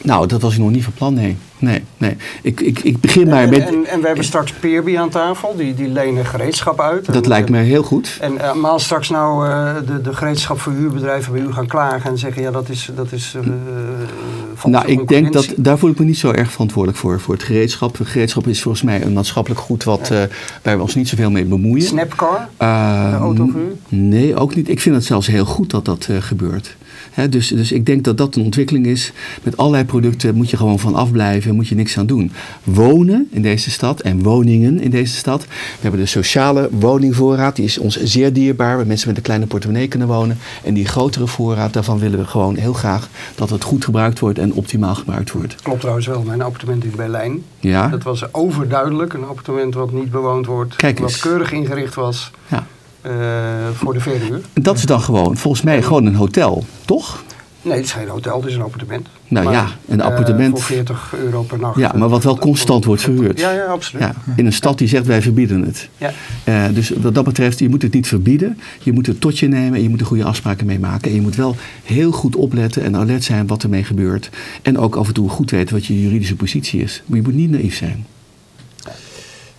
Nou, 0.02 0.26
dat 0.26 0.42
was 0.42 0.52
ik 0.52 0.58
nog 0.58 0.70
niet 0.70 0.84
van 0.84 0.92
plan, 0.92 1.14
nee. 1.14 1.36
Nee, 1.58 1.84
nee. 1.96 2.16
Ik, 2.42 2.60
ik, 2.60 2.78
ik 2.78 3.00
begin 3.00 3.28
maar 3.28 3.48
met... 3.48 3.68
En, 3.68 3.86
en, 3.86 4.00
we 4.00 4.06
hebben 4.06 4.24
straks 4.24 4.52
Peerby 4.52 4.98
aan 4.98 5.08
tafel, 5.08 5.56
die, 5.56 5.74
die 5.74 5.88
lenen 5.88 6.24
gereedschap 6.24 6.80
uit. 6.80 7.12
Dat 7.12 7.26
lijkt 7.26 7.48
me 7.48 7.58
heel 7.58 7.82
goed. 7.82 8.18
En 8.20 8.34
uh, 8.34 8.54
maar 8.54 8.70
als 8.70 8.84
straks 8.84 9.08
nou 9.08 9.48
uh, 9.48 9.74
de, 9.86 10.00
de 10.00 10.14
gereedschap 10.14 10.60
voor 10.60 10.72
huurbedrijven 10.72 11.32
bij 11.32 11.42
u 11.42 11.52
gaan 11.52 11.66
klagen 11.66 12.10
en 12.10 12.18
zeggen, 12.18 12.42
ja, 12.42 12.50
dat 12.50 12.68
is, 12.68 12.90
dat 12.94 13.12
is 13.12 13.34
uh, 13.36 13.42
van 14.54 14.70
Nou, 14.70 14.86
ik 14.86 15.08
denk 15.08 15.32
dat, 15.32 15.52
daar 15.56 15.78
voel 15.78 15.90
ik 15.90 15.98
me 15.98 16.04
niet 16.04 16.18
zo 16.18 16.30
erg 16.30 16.52
verantwoordelijk 16.52 17.00
voor, 17.00 17.20
voor 17.20 17.34
het 17.34 17.42
gereedschap. 17.42 17.98
Het 17.98 18.08
gereedschap 18.08 18.46
is 18.46 18.62
volgens 18.62 18.82
mij 18.82 19.02
een 19.02 19.12
maatschappelijk 19.12 19.60
goed 19.60 19.84
wat, 19.84 20.08
ja. 20.08 20.28
waar 20.62 20.76
we 20.76 20.82
ons 20.82 20.94
niet 20.94 21.08
zoveel 21.08 21.30
mee 21.30 21.44
bemoeien. 21.44 21.86
Snapcar, 21.86 22.48
de 22.58 23.16
auto 23.20 23.46
voor 23.46 23.60
u? 23.60 23.76
Nee, 23.88 24.36
ook 24.36 24.54
niet. 24.54 24.68
Ik 24.68 24.80
vind 24.80 24.94
het 24.94 25.04
zelfs 25.04 25.26
heel 25.26 25.44
goed 25.44 25.70
dat 25.70 25.84
dat 25.84 26.08
gebeurt 26.20 26.76
dus, 27.30 27.48
dus 27.48 27.72
ik 27.72 27.86
denk 27.86 28.04
dat 28.04 28.18
dat 28.18 28.36
een 28.36 28.42
ontwikkeling 28.42 28.86
is. 28.86 29.12
Met 29.42 29.56
allerlei 29.56 29.84
producten 29.84 30.34
moet 30.34 30.50
je 30.50 30.56
gewoon 30.56 30.78
van 30.78 30.94
afblijven, 30.94 31.54
moet 31.54 31.68
je 31.68 31.74
niks 31.74 31.98
aan 31.98 32.06
doen. 32.06 32.32
Wonen 32.64 33.28
in 33.30 33.42
deze 33.42 33.70
stad 33.70 34.00
en 34.00 34.22
woningen 34.22 34.80
in 34.80 34.90
deze 34.90 35.16
stad. 35.16 35.44
We 35.44 35.80
hebben 35.80 36.00
de 36.00 36.06
sociale 36.06 36.68
woningvoorraad, 36.72 37.56
die 37.56 37.64
is 37.64 37.78
ons 37.78 38.02
zeer 38.02 38.32
dierbaar, 38.32 38.76
waar 38.76 38.86
mensen 38.86 39.08
met 39.08 39.16
een 39.16 39.22
kleine 39.22 39.46
portemonnee 39.46 39.88
kunnen 39.88 40.08
wonen. 40.08 40.38
En 40.64 40.74
die 40.74 40.86
grotere 40.86 41.26
voorraad, 41.26 41.72
daarvan 41.72 41.98
willen 41.98 42.18
we 42.18 42.24
gewoon 42.24 42.56
heel 42.56 42.72
graag 42.72 43.08
dat 43.34 43.50
het 43.50 43.64
goed 43.64 43.84
gebruikt 43.84 44.18
wordt 44.18 44.38
en 44.38 44.52
optimaal 44.52 44.94
gebruikt 44.94 45.32
wordt. 45.32 45.54
Klopt 45.62 45.80
trouwens 45.80 46.06
wel, 46.06 46.22
mijn 46.22 46.42
appartement 46.42 46.84
in 46.84 46.92
Berlijn. 46.96 47.42
Ja. 47.60 47.88
Dat 47.88 48.02
was 48.02 48.34
overduidelijk 48.34 49.12
een 49.12 49.24
appartement 49.24 49.74
wat 49.74 49.92
niet 49.92 50.10
bewoond 50.10 50.46
wordt, 50.46 50.76
Kijk 50.76 50.98
wat 50.98 51.18
keurig 51.18 51.52
ingericht 51.52 51.94
was. 51.94 52.30
Ja. 52.48 52.66
Eh, 53.06 53.12
voor 53.74 53.92
de 53.92 54.00
verhuur. 54.00 54.40
Dat 54.52 54.76
is 54.76 54.84
dan 54.84 55.00
gewoon, 55.00 55.36
volgens 55.36 55.62
mij, 55.62 55.82
gewoon 55.82 56.06
een 56.06 56.14
hotel, 56.14 56.64
toch? 56.84 57.24
Nee, 57.62 57.76
het 57.76 57.84
is 57.84 57.92
geen 57.92 58.08
hotel, 58.08 58.40
het 58.40 58.48
is 58.48 58.54
een 58.54 58.62
appartement. 58.62 59.08
Nou 59.28 59.50
ja, 59.50 59.68
een 59.88 60.00
eh, 60.00 60.06
appartement. 60.06 60.50
voor 60.50 60.62
40 60.62 61.14
euro 61.24 61.42
per 61.42 61.58
nacht. 61.58 61.78
Ja, 61.78 61.92
maar 61.96 62.08
wat 62.08 62.24
wel 62.24 62.38
constant 62.38 62.84
wordt 62.84 63.02
verhuurd. 63.02 63.40
Ja, 63.40 63.52
ja 63.52 63.64
absoluut. 63.64 64.02
Ja, 64.02 64.14
in 64.36 64.46
een 64.46 64.52
stad 64.52 64.78
die 64.78 64.88
zegt 64.88 65.06
wij 65.06 65.22
verbieden 65.22 65.62
het. 65.62 65.88
Ja. 65.96 66.12
Uh, 66.48 66.64
dus 66.74 66.90
wat 66.90 67.14
dat 67.14 67.24
betreft, 67.24 67.58
je 67.58 67.68
moet 67.68 67.82
het 67.82 67.92
niet 67.92 68.08
verbieden. 68.08 68.58
Je 68.82 68.92
moet 68.92 69.06
het 69.06 69.20
tot 69.20 69.38
je 69.38 69.48
nemen 69.48 69.74
en 69.74 69.82
je 69.82 69.88
moet 69.88 70.00
er 70.00 70.06
goede 70.06 70.24
afspraken 70.24 70.66
mee 70.66 70.78
maken. 70.78 71.08
En 71.08 71.14
je 71.14 71.22
moet 71.22 71.36
wel 71.36 71.56
heel 71.82 72.12
goed 72.12 72.36
opletten 72.36 72.82
en 72.82 72.96
alert 72.96 73.24
zijn 73.24 73.46
wat 73.46 73.62
ermee 73.62 73.84
gebeurt. 73.84 74.30
En 74.62 74.78
ook 74.78 74.96
af 74.96 75.06
en 75.06 75.14
toe 75.14 75.28
goed 75.28 75.50
weten 75.50 75.74
wat 75.74 75.86
je 75.86 76.02
juridische 76.02 76.36
positie 76.36 76.82
is. 76.82 77.02
Maar 77.06 77.18
je 77.18 77.24
moet 77.24 77.34
niet 77.34 77.50
naïef 77.50 77.76
zijn. 77.76 78.06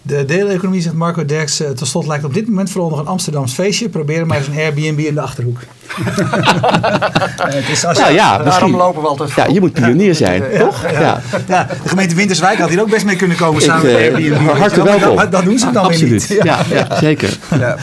De 0.07 0.25
deeleconomie, 0.25 0.81
zegt 0.81 0.95
Marco 0.95 1.25
Derks, 1.25 1.61
uh, 1.61 1.69
tot 1.69 1.87
slot 1.87 2.07
lijkt 2.07 2.23
op 2.23 2.33
dit 2.33 2.47
moment 2.47 2.69
vooral 2.69 2.89
nog 2.89 2.99
een 2.99 3.07
Amsterdams 3.07 3.53
feestje. 3.53 3.89
Probeer 3.89 4.25
maar 4.25 4.37
eens 4.37 4.47
een 4.47 4.57
Airbnb 4.57 4.99
in 4.99 5.13
de 5.13 5.21
Achterhoek. 5.21 5.59
het 7.57 7.69
is 7.69 7.85
als 7.85 7.99
nou, 7.99 8.13
ja, 8.13 8.37
daarom 8.37 8.75
lopen 8.75 9.01
we 9.01 9.07
altijd 9.07 9.31
voor. 9.31 9.43
Ja, 9.43 9.53
je 9.53 9.59
moet 9.59 9.73
pionier 9.73 10.15
zijn, 10.15 10.43
toch? 10.59 10.91
Ja. 10.91 11.21
Ja. 11.47 11.67
de 11.83 11.89
gemeente 11.89 12.15
Winterswijk 12.15 12.59
had 12.59 12.69
hier 12.69 12.81
ook 12.81 12.89
best 12.89 13.05
mee 13.05 13.15
kunnen 13.15 13.37
komen 13.37 13.61
samen 13.61 13.85
met 13.85 13.95
uh, 13.95 14.15
Airbnb. 14.15 14.47
Hartelijk 14.57 14.89
welkom. 14.89 15.17
Dat, 15.17 15.31
dat, 15.31 15.43
doen 15.43 15.59
ze 15.59 15.71
dan 15.71 15.83
Absoluut. 15.83 16.27
weer 16.27 16.37
niet. 16.37 16.45
Ja, 16.45 16.59
ja, 16.69 16.99
zeker. 16.99 17.37
Ja. 17.59 17.77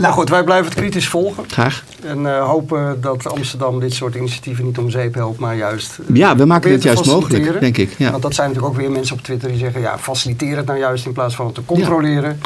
Nou 0.00 0.14
goed, 0.14 0.28
wij 0.28 0.44
blijven 0.44 0.66
het 0.66 0.74
kritisch 0.74 1.08
volgen. 1.08 1.44
Graag. 1.48 1.84
En 2.04 2.20
uh, 2.20 2.46
hopen 2.46 3.00
dat 3.00 3.30
Amsterdam 3.30 3.80
dit 3.80 3.92
soort 3.92 4.14
initiatieven 4.14 4.64
niet 4.64 4.78
om 4.78 4.90
zeep 4.90 5.14
helpt, 5.14 5.38
maar 5.38 5.56
juist... 5.56 5.98
ja, 6.12 6.36
we 6.36 6.44
maken 6.44 6.70
het 6.70 6.82
juist 6.82 7.06
mogelijk, 7.06 7.60
denk 7.60 7.76
ik. 7.76 7.94
Ja. 7.96 8.10
Want 8.10 8.22
dat 8.22 8.34
zijn 8.34 8.48
natuurlijk 8.48 8.74
ook 8.74 8.80
weer 8.80 8.90
mensen 8.90 9.16
op 9.16 9.22
Twitter 9.22 9.48
die 9.48 9.58
zeggen... 9.58 9.80
ja, 9.80 9.98
faciliteer 9.98 10.56
het 10.56 10.66
nou 10.66 10.78
juist 10.78 11.06
in 11.06 11.12
plaats 11.12 11.34
van 11.34 11.46
het 11.46 11.54
te 11.54 11.64
controleren. 11.64 12.40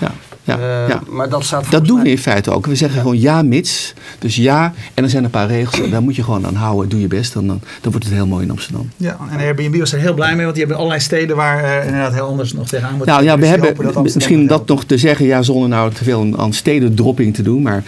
Ja. 0.44 0.58
ja. 0.88 1.00
Maar 1.08 1.28
dat 1.28 1.44
staat 1.44 1.70
Dat 1.70 1.86
doen 1.86 2.02
we 2.02 2.10
in 2.10 2.18
feite 2.18 2.50
ook. 2.50 2.66
We 2.66 2.74
zeggen 2.74 3.00
gewoon 3.00 3.20
ja, 3.20 3.42
mits. 3.42 3.94
Dus 4.18 4.36
ja, 4.36 4.72
en 5.00 5.06
er 5.06 5.12
zijn 5.12 5.24
een 5.24 5.30
paar 5.30 5.48
regels. 5.48 5.90
Daar 5.90 6.02
moet 6.02 6.16
je 6.16 6.22
gewoon 6.22 6.46
aan 6.46 6.54
houden. 6.54 6.88
Doe 6.88 7.00
je 7.00 7.06
best. 7.06 7.32
Dan, 7.32 7.46
dan, 7.46 7.60
wordt 7.82 8.04
het 8.04 8.14
heel 8.14 8.26
mooi 8.26 8.44
in 8.44 8.50
Amsterdam. 8.50 8.90
Ja, 8.96 9.16
en 9.30 9.38
Airbnb 9.38 9.78
was 9.78 9.92
er 9.92 9.98
heel 9.98 10.14
blij 10.14 10.34
mee. 10.34 10.42
Want 10.42 10.50
die 10.50 10.58
hebben 10.58 10.76
allerlei 10.76 11.00
steden 11.00 11.36
waar 11.36 11.64
uh, 11.64 11.86
inderdaad 11.86 12.12
heel 12.12 12.26
anders 12.26 12.52
nog 12.52 12.68
tegenaan 12.68 12.96
moet. 12.96 13.06
Nou 13.06 13.22
ja, 13.22 13.34
we 13.34 13.40
dus 13.40 13.48
hebben 13.48 13.92
dat 13.92 14.02
misschien 14.14 14.46
dat 14.46 14.66
nog 14.66 14.84
te 14.84 14.98
zeggen. 14.98 15.26
Ja, 15.26 15.42
zonder 15.42 15.68
nou 15.68 15.92
te 15.92 16.04
veel 16.04 16.34
aan 16.36 16.52
stedendropping 16.52 17.34
te 17.34 17.42
doen. 17.42 17.62
Maar 17.62 17.84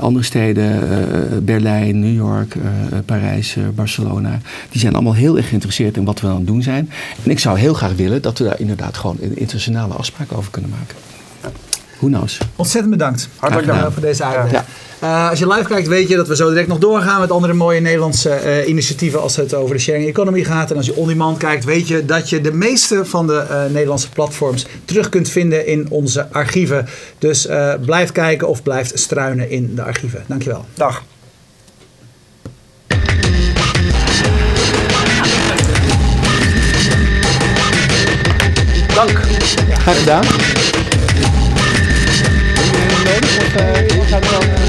andere 0.00 0.24
steden, 0.24 1.44
Berlijn, 1.44 2.00
New 2.00 2.14
York, 2.14 2.54
Parijs, 3.04 3.56
Barcelona. 3.74 4.40
Die 4.70 4.80
zijn 4.80 4.94
allemaal 4.94 5.14
heel 5.14 5.36
erg 5.36 5.48
geïnteresseerd 5.48 5.96
in 5.96 6.04
wat 6.04 6.20
we 6.20 6.26
aan 6.26 6.36
het 6.36 6.46
doen 6.46 6.62
zijn. 6.62 6.90
En 7.24 7.30
ik 7.30 7.38
zou 7.38 7.58
heel 7.58 7.74
graag 7.74 7.94
willen 7.96 8.22
dat 8.22 8.38
we 8.38 8.44
daar 8.44 8.60
inderdaad 8.60 8.96
gewoon 8.96 9.16
een 9.20 9.36
internationale 9.36 9.94
afspraak 9.94 10.32
over 10.32 10.50
kunnen 10.50 10.70
maken. 10.70 10.96
Who 11.98 12.06
knows? 12.06 12.38
Ontzettend 12.56 12.92
bedankt. 12.92 13.28
Hartelijk 13.36 13.66
dank 13.66 13.92
voor 13.92 14.02
deze 14.02 14.24
uitleg. 14.24 14.50
Ja. 14.50 14.64
Uh, 15.02 15.30
als 15.30 15.38
je 15.38 15.48
live 15.48 15.68
kijkt, 15.68 15.88
weet 15.88 16.08
je 16.08 16.16
dat 16.16 16.28
we 16.28 16.36
zo 16.36 16.48
direct 16.48 16.68
nog 16.68 16.78
doorgaan 16.78 17.20
met 17.20 17.30
andere 17.30 17.52
mooie 17.52 17.80
Nederlandse 17.80 18.40
uh, 18.44 18.68
initiatieven 18.68 19.20
als 19.20 19.36
het 19.36 19.54
over 19.54 19.74
de 19.74 19.80
sharing 19.80 20.08
economy 20.08 20.44
gaat. 20.44 20.70
En 20.70 20.76
als 20.76 20.86
je 20.86 20.94
on-demand 20.94 21.38
kijkt, 21.38 21.64
weet 21.64 21.88
je 21.88 22.04
dat 22.04 22.30
je 22.30 22.40
de 22.40 22.52
meeste 22.52 23.04
van 23.04 23.26
de 23.26 23.46
uh, 23.50 23.64
Nederlandse 23.72 24.08
platforms 24.08 24.66
terug 24.84 25.08
kunt 25.08 25.28
vinden 25.28 25.66
in 25.66 25.86
onze 25.90 26.28
archieven. 26.32 26.86
Dus 27.18 27.48
blijf 27.84 28.12
kijken 28.12 28.48
of 28.48 28.62
blijf 28.62 28.90
struinen 28.94 29.50
in 29.50 29.74
de 29.74 29.82
archieven. 29.82 30.24
Dankjewel. 30.26 30.64
Dag. 30.74 31.02
Dank. 38.94 39.20
Graag 39.78 39.98
gedaan. 39.98 40.24
Heb 43.52 44.24
je 44.24 44.67